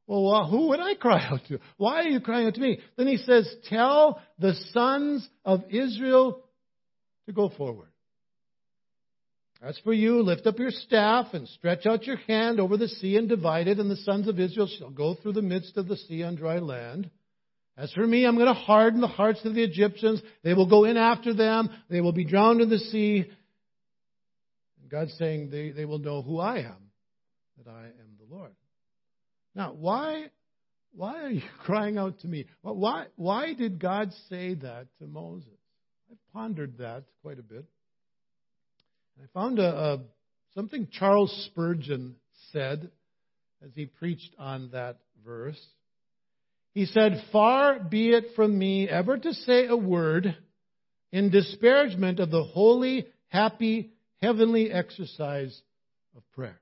well, 0.06 0.48
who 0.48 0.68
would 0.68 0.80
I 0.80 0.94
cry 0.94 1.24
out 1.24 1.40
to? 1.48 1.58
Why 1.76 2.00
are 2.00 2.08
you 2.08 2.20
crying 2.20 2.46
out 2.46 2.54
to 2.54 2.60
me? 2.60 2.80
Then 2.96 3.06
he 3.06 3.16
says, 3.16 3.52
Tell 3.68 4.22
the 4.38 4.54
sons 4.72 5.28
of 5.44 5.64
Israel 5.70 6.42
to 7.26 7.32
go 7.32 7.48
forward. 7.48 7.89
As 9.62 9.78
for 9.84 9.92
you, 9.92 10.22
lift 10.22 10.46
up 10.46 10.58
your 10.58 10.70
staff 10.70 11.28
and 11.34 11.46
stretch 11.48 11.84
out 11.84 12.06
your 12.06 12.16
hand 12.16 12.60
over 12.60 12.78
the 12.78 12.88
sea 12.88 13.16
and 13.16 13.28
divide 13.28 13.68
it, 13.68 13.78
and 13.78 13.90
the 13.90 13.96
sons 13.96 14.26
of 14.26 14.40
Israel 14.40 14.68
shall 14.78 14.90
go 14.90 15.14
through 15.14 15.34
the 15.34 15.42
midst 15.42 15.76
of 15.76 15.86
the 15.86 15.96
sea 15.96 16.22
on 16.22 16.36
dry 16.36 16.58
land. 16.58 17.10
As 17.76 17.92
for 17.92 18.06
me, 18.06 18.24
I'm 18.24 18.36
going 18.36 18.46
to 18.46 18.54
harden 18.54 19.00
the 19.00 19.06
hearts 19.06 19.44
of 19.44 19.54
the 19.54 19.62
Egyptians. 19.62 20.22
They 20.42 20.54
will 20.54 20.68
go 20.68 20.84
in 20.84 20.96
after 20.96 21.34
them. 21.34 21.70
They 21.90 22.00
will 22.00 22.12
be 22.12 22.24
drowned 22.24 22.62
in 22.62 22.70
the 22.70 22.78
sea. 22.78 23.30
God's 24.90 25.14
saying 25.18 25.50
they, 25.50 25.70
they 25.70 25.84
will 25.84 25.98
know 25.98 26.22
who 26.22 26.40
I 26.40 26.58
am, 26.58 26.90
that 27.58 27.70
I 27.70 27.84
am 27.84 28.16
the 28.18 28.34
Lord. 28.34 28.52
Now, 29.54 29.72
why, 29.72 30.26
why 30.92 31.22
are 31.22 31.30
you 31.30 31.42
crying 31.64 31.98
out 31.98 32.18
to 32.20 32.28
me? 32.28 32.46
Why, 32.62 33.06
why 33.16 33.54
did 33.54 33.78
God 33.78 34.10
say 34.28 34.54
that 34.54 34.88
to 34.98 35.06
Moses? 35.06 35.48
I've 36.10 36.32
pondered 36.32 36.78
that 36.78 37.04
quite 37.22 37.38
a 37.38 37.42
bit. 37.42 37.66
I 39.20 39.26
found 39.34 39.58
a, 39.58 39.68
a, 39.68 40.00
something 40.54 40.88
Charles 40.90 41.30
Spurgeon 41.50 42.16
said 42.52 42.90
as 43.62 43.70
he 43.74 43.84
preached 43.84 44.34
on 44.38 44.70
that 44.72 44.96
verse. 45.22 45.60
He 46.72 46.86
said, 46.86 47.22
Far 47.30 47.80
be 47.80 48.10
it 48.10 48.28
from 48.34 48.58
me 48.58 48.88
ever 48.88 49.18
to 49.18 49.34
say 49.34 49.66
a 49.66 49.76
word 49.76 50.34
in 51.12 51.30
disparagement 51.30 52.18
of 52.18 52.30
the 52.30 52.44
holy, 52.44 53.08
happy, 53.28 53.90
heavenly 54.22 54.70
exercise 54.70 55.60
of 56.16 56.22
prayer. 56.32 56.58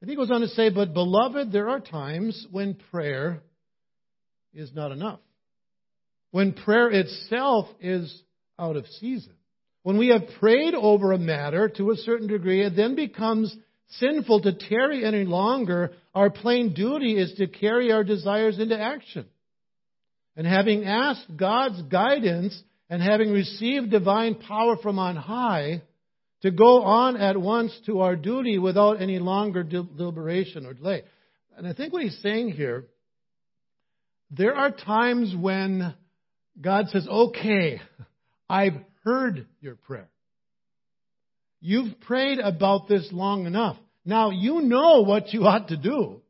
And 0.00 0.08
he 0.08 0.16
goes 0.16 0.30
on 0.30 0.40
to 0.40 0.48
say, 0.48 0.70
But 0.70 0.94
beloved, 0.94 1.52
there 1.52 1.68
are 1.68 1.80
times 1.80 2.46
when 2.50 2.78
prayer 2.90 3.42
is 4.54 4.72
not 4.74 4.90
enough. 4.90 5.20
When 6.30 6.54
prayer 6.54 6.90
itself 6.90 7.66
is 7.78 8.22
out 8.58 8.76
of 8.76 8.86
season. 8.86 9.34
When 9.82 9.98
we 9.98 10.08
have 10.08 10.38
prayed 10.38 10.74
over 10.74 11.12
a 11.12 11.18
matter 11.18 11.68
to 11.76 11.90
a 11.90 11.96
certain 11.96 12.26
degree, 12.26 12.64
it 12.64 12.76
then 12.76 12.94
becomes 12.94 13.54
sinful 13.98 14.42
to 14.42 14.52
tarry 14.52 15.04
any 15.04 15.24
longer. 15.24 15.92
Our 16.14 16.30
plain 16.30 16.74
duty 16.74 17.18
is 17.18 17.34
to 17.34 17.46
carry 17.46 17.90
our 17.90 18.04
desires 18.04 18.58
into 18.58 18.78
action. 18.78 19.26
And 20.36 20.46
having 20.46 20.84
asked 20.84 21.36
God's 21.36 21.82
guidance 21.82 22.60
and 22.88 23.02
having 23.02 23.30
received 23.30 23.90
divine 23.90 24.34
power 24.36 24.76
from 24.76 24.98
on 24.98 25.16
high, 25.16 25.82
to 26.42 26.50
go 26.50 26.82
on 26.82 27.16
at 27.16 27.36
once 27.38 27.78
to 27.86 28.00
our 28.00 28.16
duty 28.16 28.58
without 28.58 29.00
any 29.00 29.18
longer 29.18 29.62
deliberation 29.62 30.66
or 30.66 30.74
delay. 30.74 31.02
And 31.56 31.66
I 31.66 31.74
think 31.74 31.92
what 31.92 32.02
he's 32.02 32.18
saying 32.22 32.52
here, 32.52 32.86
there 34.30 34.54
are 34.54 34.70
times 34.70 35.34
when 35.36 35.94
God 36.60 36.86
says, 36.88 37.06
okay, 37.06 37.80
I've 38.48 38.74
heard 39.10 39.46
your 39.60 39.74
prayer. 39.74 40.08
You've 41.60 42.00
prayed 42.00 42.38
about 42.38 42.88
this 42.88 43.08
long 43.12 43.46
enough. 43.46 43.76
Now 44.04 44.30
you 44.30 44.62
know 44.62 45.02
what 45.02 45.32
you 45.32 45.42
ought 45.44 45.68
to 45.68 45.76
do. 45.76 46.22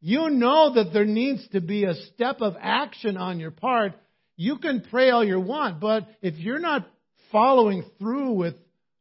You 0.00 0.30
know 0.30 0.74
that 0.74 0.92
there 0.92 1.04
needs 1.04 1.46
to 1.48 1.60
be 1.60 1.84
a 1.84 1.94
step 2.14 2.40
of 2.40 2.54
action 2.58 3.16
on 3.16 3.38
your 3.38 3.50
part. 3.50 3.92
You 4.36 4.56
can 4.56 4.82
pray 4.90 5.10
all 5.10 5.24
you 5.24 5.38
want, 5.40 5.78
but 5.80 6.08
if 6.22 6.36
you're 6.36 6.58
not 6.58 6.88
following 7.30 7.84
through 7.98 8.32
with 8.32 8.54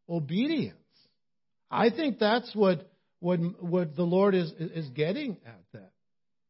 obedience. 0.09 0.75
I 1.71 1.89
think 1.89 2.19
that's 2.19 2.53
what, 2.53 2.91
what, 3.19 3.39
what 3.63 3.95
the 3.95 4.03
Lord 4.03 4.35
is, 4.35 4.51
is 4.59 4.89
getting 4.89 5.38
at 5.45 5.62
that. 5.73 5.91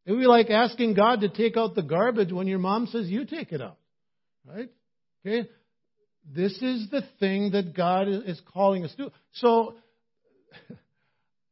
It 0.05 0.11
would 0.13 0.19
be 0.19 0.25
like 0.25 0.49
asking 0.49 0.95
God 0.95 1.21
to 1.21 1.29
take 1.29 1.55
out 1.57 1.75
the 1.75 1.83
garbage 1.83 2.31
when 2.31 2.47
your 2.47 2.59
mom 2.59 2.87
says 2.87 3.07
you 3.07 3.25
take 3.25 3.51
it 3.51 3.61
out. 3.61 3.77
Right? 4.45 4.69
Okay? 5.23 5.47
This 6.25 6.53
is 6.61 6.89
the 6.89 7.03
thing 7.19 7.51
that 7.51 7.75
God 7.75 8.07
is 8.07 8.41
calling 8.53 8.85
us 8.85 8.93
to. 8.97 9.11
So, 9.33 9.75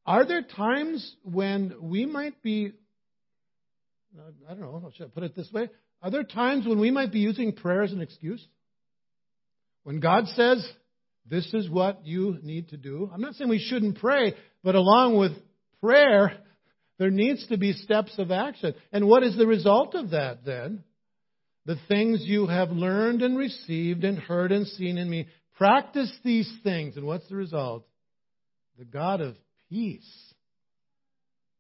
are 0.06 0.26
there 0.26 0.42
times 0.42 1.16
when 1.24 1.76
we 1.82 2.06
might 2.06 2.42
be, 2.42 2.74
I 4.48 4.54
don't 4.54 4.62
know, 4.62 4.92
should 4.96 5.08
I 5.08 5.10
put 5.10 5.24
it 5.24 5.36
this 5.36 5.52
way? 5.52 5.70
Are 6.02 6.12
there 6.12 6.24
times 6.24 6.68
when 6.68 6.80
we 6.80 6.92
might 6.92 7.12
be 7.12 7.20
using 7.20 7.54
prayer 7.54 7.82
as 7.82 7.92
an 7.92 8.02
excuse? 8.02 8.46
When 9.84 10.00
God 10.00 10.28
says, 10.30 10.68
this 11.30 11.54
is 11.54 11.70
what 11.70 12.06
you 12.06 12.38
need 12.42 12.70
to 12.70 12.78
do. 12.78 13.10
I'm 13.14 13.22
not 13.22 13.36
saying 13.36 13.50
we 13.50 13.60
shouldn't 13.60 14.00
pray, 14.00 14.36
but 14.64 14.76
along 14.76 15.18
with 15.18 15.34
prayer, 15.82 16.38
there 16.98 17.12
needs 17.12 17.46
to 17.48 17.58
be 17.58 17.74
steps 17.74 18.14
of 18.18 18.32
action. 18.32 18.76
And 18.92 19.08
what 19.08 19.24
is 19.24 19.36
the 19.38 19.48
result 19.48 19.96
of 19.96 20.12
that 20.12 20.46
then? 20.46 20.84
The 21.68 21.78
things 21.90 22.22
you 22.24 22.48
have 22.48 22.72
learned 22.72 23.22
and 23.22 23.38
received 23.38 24.06
and 24.06 24.18
heard 24.18 24.54
and 24.54 24.66
seen 24.66 24.98
in 24.98 25.10
me. 25.10 25.28
Practice 25.58 26.12
these 26.24 26.52
things. 26.64 26.96
And 26.96 27.06
what's 27.06 27.28
the 27.28 27.36
result? 27.36 27.86
The 28.80 28.86
God 28.86 29.20
of 29.20 29.36
peace, 29.70 30.34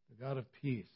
the 0.10 0.24
God 0.24 0.38
of 0.38 0.46
peace 0.62 0.88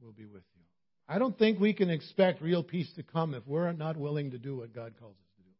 will 0.00 0.12
be 0.12 0.24
with 0.24 0.44
you. 0.54 0.62
I 1.08 1.18
don't 1.18 1.36
think 1.36 1.58
we 1.58 1.72
can 1.72 1.90
expect 1.90 2.40
real 2.40 2.62
peace 2.62 2.90
to 2.94 3.02
come 3.02 3.34
if 3.34 3.46
we're 3.46 3.72
not 3.72 3.96
willing 3.96 4.30
to 4.30 4.38
do 4.38 4.56
what 4.56 4.72
God 4.72 4.94
calls 5.00 5.16
us. 5.16 5.30
To 5.36 5.42
do. 5.42 5.50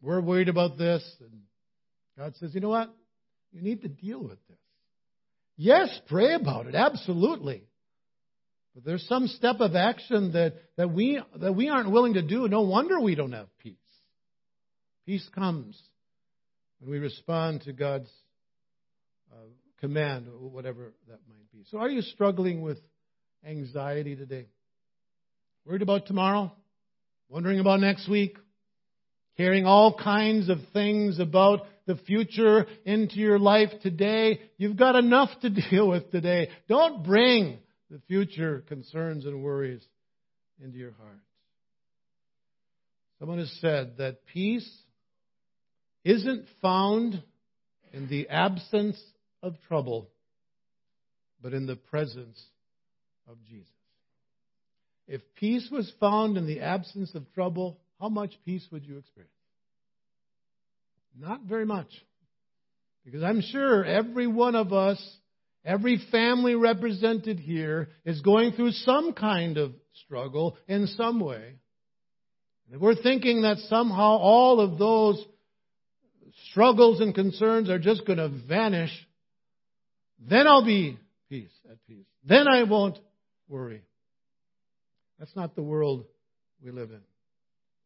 We're 0.00 0.20
worried 0.20 0.48
about 0.48 0.78
this. 0.78 1.04
And 1.20 1.40
God 2.16 2.34
says, 2.38 2.54
you 2.54 2.60
know 2.60 2.68
what? 2.68 2.94
You 3.52 3.62
need 3.62 3.82
to 3.82 3.88
deal 3.88 4.22
with 4.22 4.38
this. 4.48 4.58
Yes, 5.56 5.88
pray 6.08 6.34
about 6.34 6.66
it. 6.66 6.74
Absolutely. 6.76 7.64
But 8.74 8.84
there's 8.84 9.06
some 9.08 9.28
step 9.28 9.56
of 9.60 9.76
action 9.76 10.32
that, 10.32 10.54
that, 10.76 10.90
we, 10.90 11.20
that 11.36 11.54
we 11.54 11.68
aren't 11.68 11.90
willing 11.90 12.14
to 12.14 12.22
do. 12.22 12.48
No 12.48 12.62
wonder 12.62 13.00
we 13.00 13.14
don't 13.14 13.32
have 13.32 13.46
peace. 13.58 13.76
Peace 15.06 15.28
comes 15.34 15.80
when 16.80 16.90
we 16.90 16.98
respond 16.98 17.62
to 17.62 17.72
God's 17.72 18.10
uh, 19.32 19.36
command, 19.80 20.26
whatever 20.28 20.92
that 21.08 21.20
might 21.28 21.52
be. 21.52 21.64
So, 21.70 21.78
are 21.78 21.90
you 21.90 22.02
struggling 22.02 22.62
with 22.62 22.78
anxiety 23.46 24.16
today? 24.16 24.46
Worried 25.64 25.82
about 25.82 26.06
tomorrow? 26.06 26.52
Wondering 27.28 27.60
about 27.60 27.80
next 27.80 28.08
week? 28.08 28.36
carrying 29.36 29.66
all 29.66 29.96
kinds 29.96 30.48
of 30.48 30.58
things 30.72 31.18
about 31.18 31.66
the 31.86 31.96
future 31.96 32.66
into 32.84 33.16
your 33.16 33.38
life 33.38 33.70
today. 33.82 34.40
You've 34.56 34.76
got 34.76 34.96
enough 34.96 35.30
to 35.42 35.50
deal 35.70 35.88
with 35.88 36.10
today. 36.10 36.48
Don't 36.68 37.04
bring 37.04 37.58
the 37.90 38.00
future 38.08 38.64
concerns 38.66 39.26
and 39.26 39.42
worries 39.42 39.84
into 40.62 40.78
your 40.78 40.92
heart. 40.92 41.20
Someone 43.18 43.38
has 43.38 43.56
said 43.60 43.98
that 43.98 44.26
peace 44.26 44.68
isn't 46.04 46.46
found 46.60 47.22
in 47.92 48.08
the 48.08 48.28
absence 48.28 49.00
of 49.42 49.54
trouble, 49.68 50.10
but 51.40 51.52
in 51.52 51.66
the 51.66 51.76
presence 51.76 52.42
of 53.28 53.36
Jesus. 53.48 53.68
If 55.06 55.20
peace 55.36 55.68
was 55.70 55.90
found 56.00 56.36
in 56.36 56.46
the 56.46 56.60
absence 56.60 57.14
of 57.14 57.30
trouble, 57.34 57.78
how 58.00 58.08
much 58.08 58.32
peace 58.44 58.66
would 58.72 58.84
you 58.84 58.98
experience? 58.98 59.32
Not 61.18 61.42
very 61.42 61.66
much. 61.66 61.88
Because 63.04 63.22
I'm 63.22 63.42
sure 63.42 63.84
every 63.84 64.26
one 64.26 64.54
of 64.54 64.72
us, 64.72 64.98
every 65.64 66.00
family 66.10 66.54
represented 66.54 67.38
here, 67.38 67.88
is 68.04 68.20
going 68.20 68.52
through 68.52 68.72
some 68.72 69.12
kind 69.12 69.56
of 69.56 69.72
struggle 70.04 70.56
in 70.68 70.86
some 70.88 71.20
way. 71.20 71.54
If 72.70 72.80
we're 72.80 73.00
thinking 73.00 73.42
that 73.42 73.58
somehow 73.68 74.18
all 74.18 74.60
of 74.60 74.78
those 74.78 75.24
struggles 76.50 77.00
and 77.00 77.14
concerns 77.14 77.70
are 77.70 77.78
just 77.78 78.06
going 78.06 78.18
to 78.18 78.28
vanish, 78.28 78.90
then 80.18 80.46
I'll 80.46 80.64
be 80.64 80.98
peace 81.28 81.52
at 81.70 81.76
peace. 81.86 82.06
Then 82.24 82.48
I 82.48 82.64
won't 82.64 82.98
worry. 83.48 83.82
That's 85.18 85.34
not 85.36 85.54
the 85.54 85.62
world 85.62 86.04
we 86.62 86.70
live 86.70 86.90
in. 86.90 87.00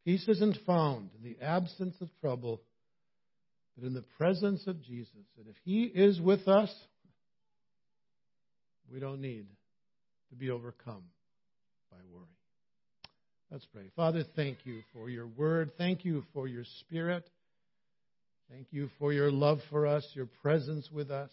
Peace 0.05 0.27
isn't 0.29 0.59
found 0.67 1.11
in 1.19 1.23
the 1.23 1.45
absence 1.45 1.95
of 2.01 2.09
trouble, 2.21 2.63
but 3.77 3.87
in 3.87 3.95
the 3.95 4.05
presence 4.17 4.67
of 4.67 4.83
Jesus. 4.83 5.27
And 5.37 5.49
if 5.49 5.57
He 5.65 5.83
is 5.83 6.21
with 6.21 6.49
us, 6.49 6.73
we 8.93 9.01
don't 9.01 9.21
need 9.21 9.47
to 10.31 10.37
be 10.37 10.51
overcome 10.51 11.05
by 11.91 11.99
worry. 12.13 12.27
Let's 13.51 13.67
pray. 13.67 13.91
Father, 13.97 14.25
thank 14.37 14.59
you 14.65 14.83
for 14.93 15.09
your 15.09 15.27
word. 15.27 15.73
Thank 15.79 16.05
you 16.05 16.25
for 16.35 16.47
your 16.47 16.65
spirit. 16.81 17.29
Thank 18.51 18.69
you 18.71 18.91
for 18.99 19.13
your 19.13 19.31
love 19.31 19.59
for 19.71 19.87
us, 19.87 20.07
your 20.15 20.29
presence 20.43 20.91
with 20.91 21.11
us. 21.11 21.31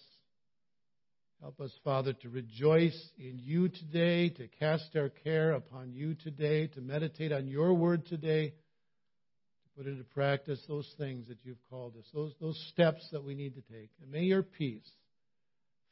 Help 1.41 1.59
us, 1.59 1.71
Father, 1.83 2.13
to 2.13 2.29
rejoice 2.29 3.09
in 3.17 3.39
you 3.43 3.69
today, 3.69 4.29
to 4.29 4.47
cast 4.59 4.95
our 4.95 5.09
care 5.09 5.51
upon 5.51 5.93
you 5.93 6.15
today, 6.15 6.67
to 6.67 6.81
meditate 6.81 7.31
on 7.31 7.47
your 7.47 7.73
word 7.73 8.05
today 8.05 8.49
to 8.49 9.77
put 9.77 9.85
into 9.85 10.03
practice 10.05 10.59
those 10.67 10.89
things 10.97 11.27
that 11.27 11.37
you've 11.43 11.57
called 11.69 11.95
us, 11.97 12.05
those, 12.13 12.33
those 12.39 12.59
steps 12.71 13.07
that 13.11 13.23
we 13.23 13.35
need 13.35 13.55
to 13.55 13.61
take. 13.61 13.89
And 14.01 14.11
may 14.11 14.23
your 14.23 14.43
peace 14.43 14.89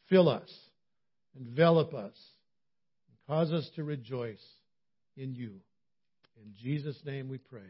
fill 0.09 0.29
us, 0.29 0.49
envelop 1.39 1.93
us, 1.93 2.15
and 3.07 3.17
cause 3.27 3.51
us 3.51 3.69
to 3.75 3.83
rejoice 3.83 4.43
in 5.17 5.35
you. 5.35 5.51
In 6.37 6.53
Jesus' 6.61 6.99
name 7.05 7.29
we 7.29 7.37
pray. 7.37 7.61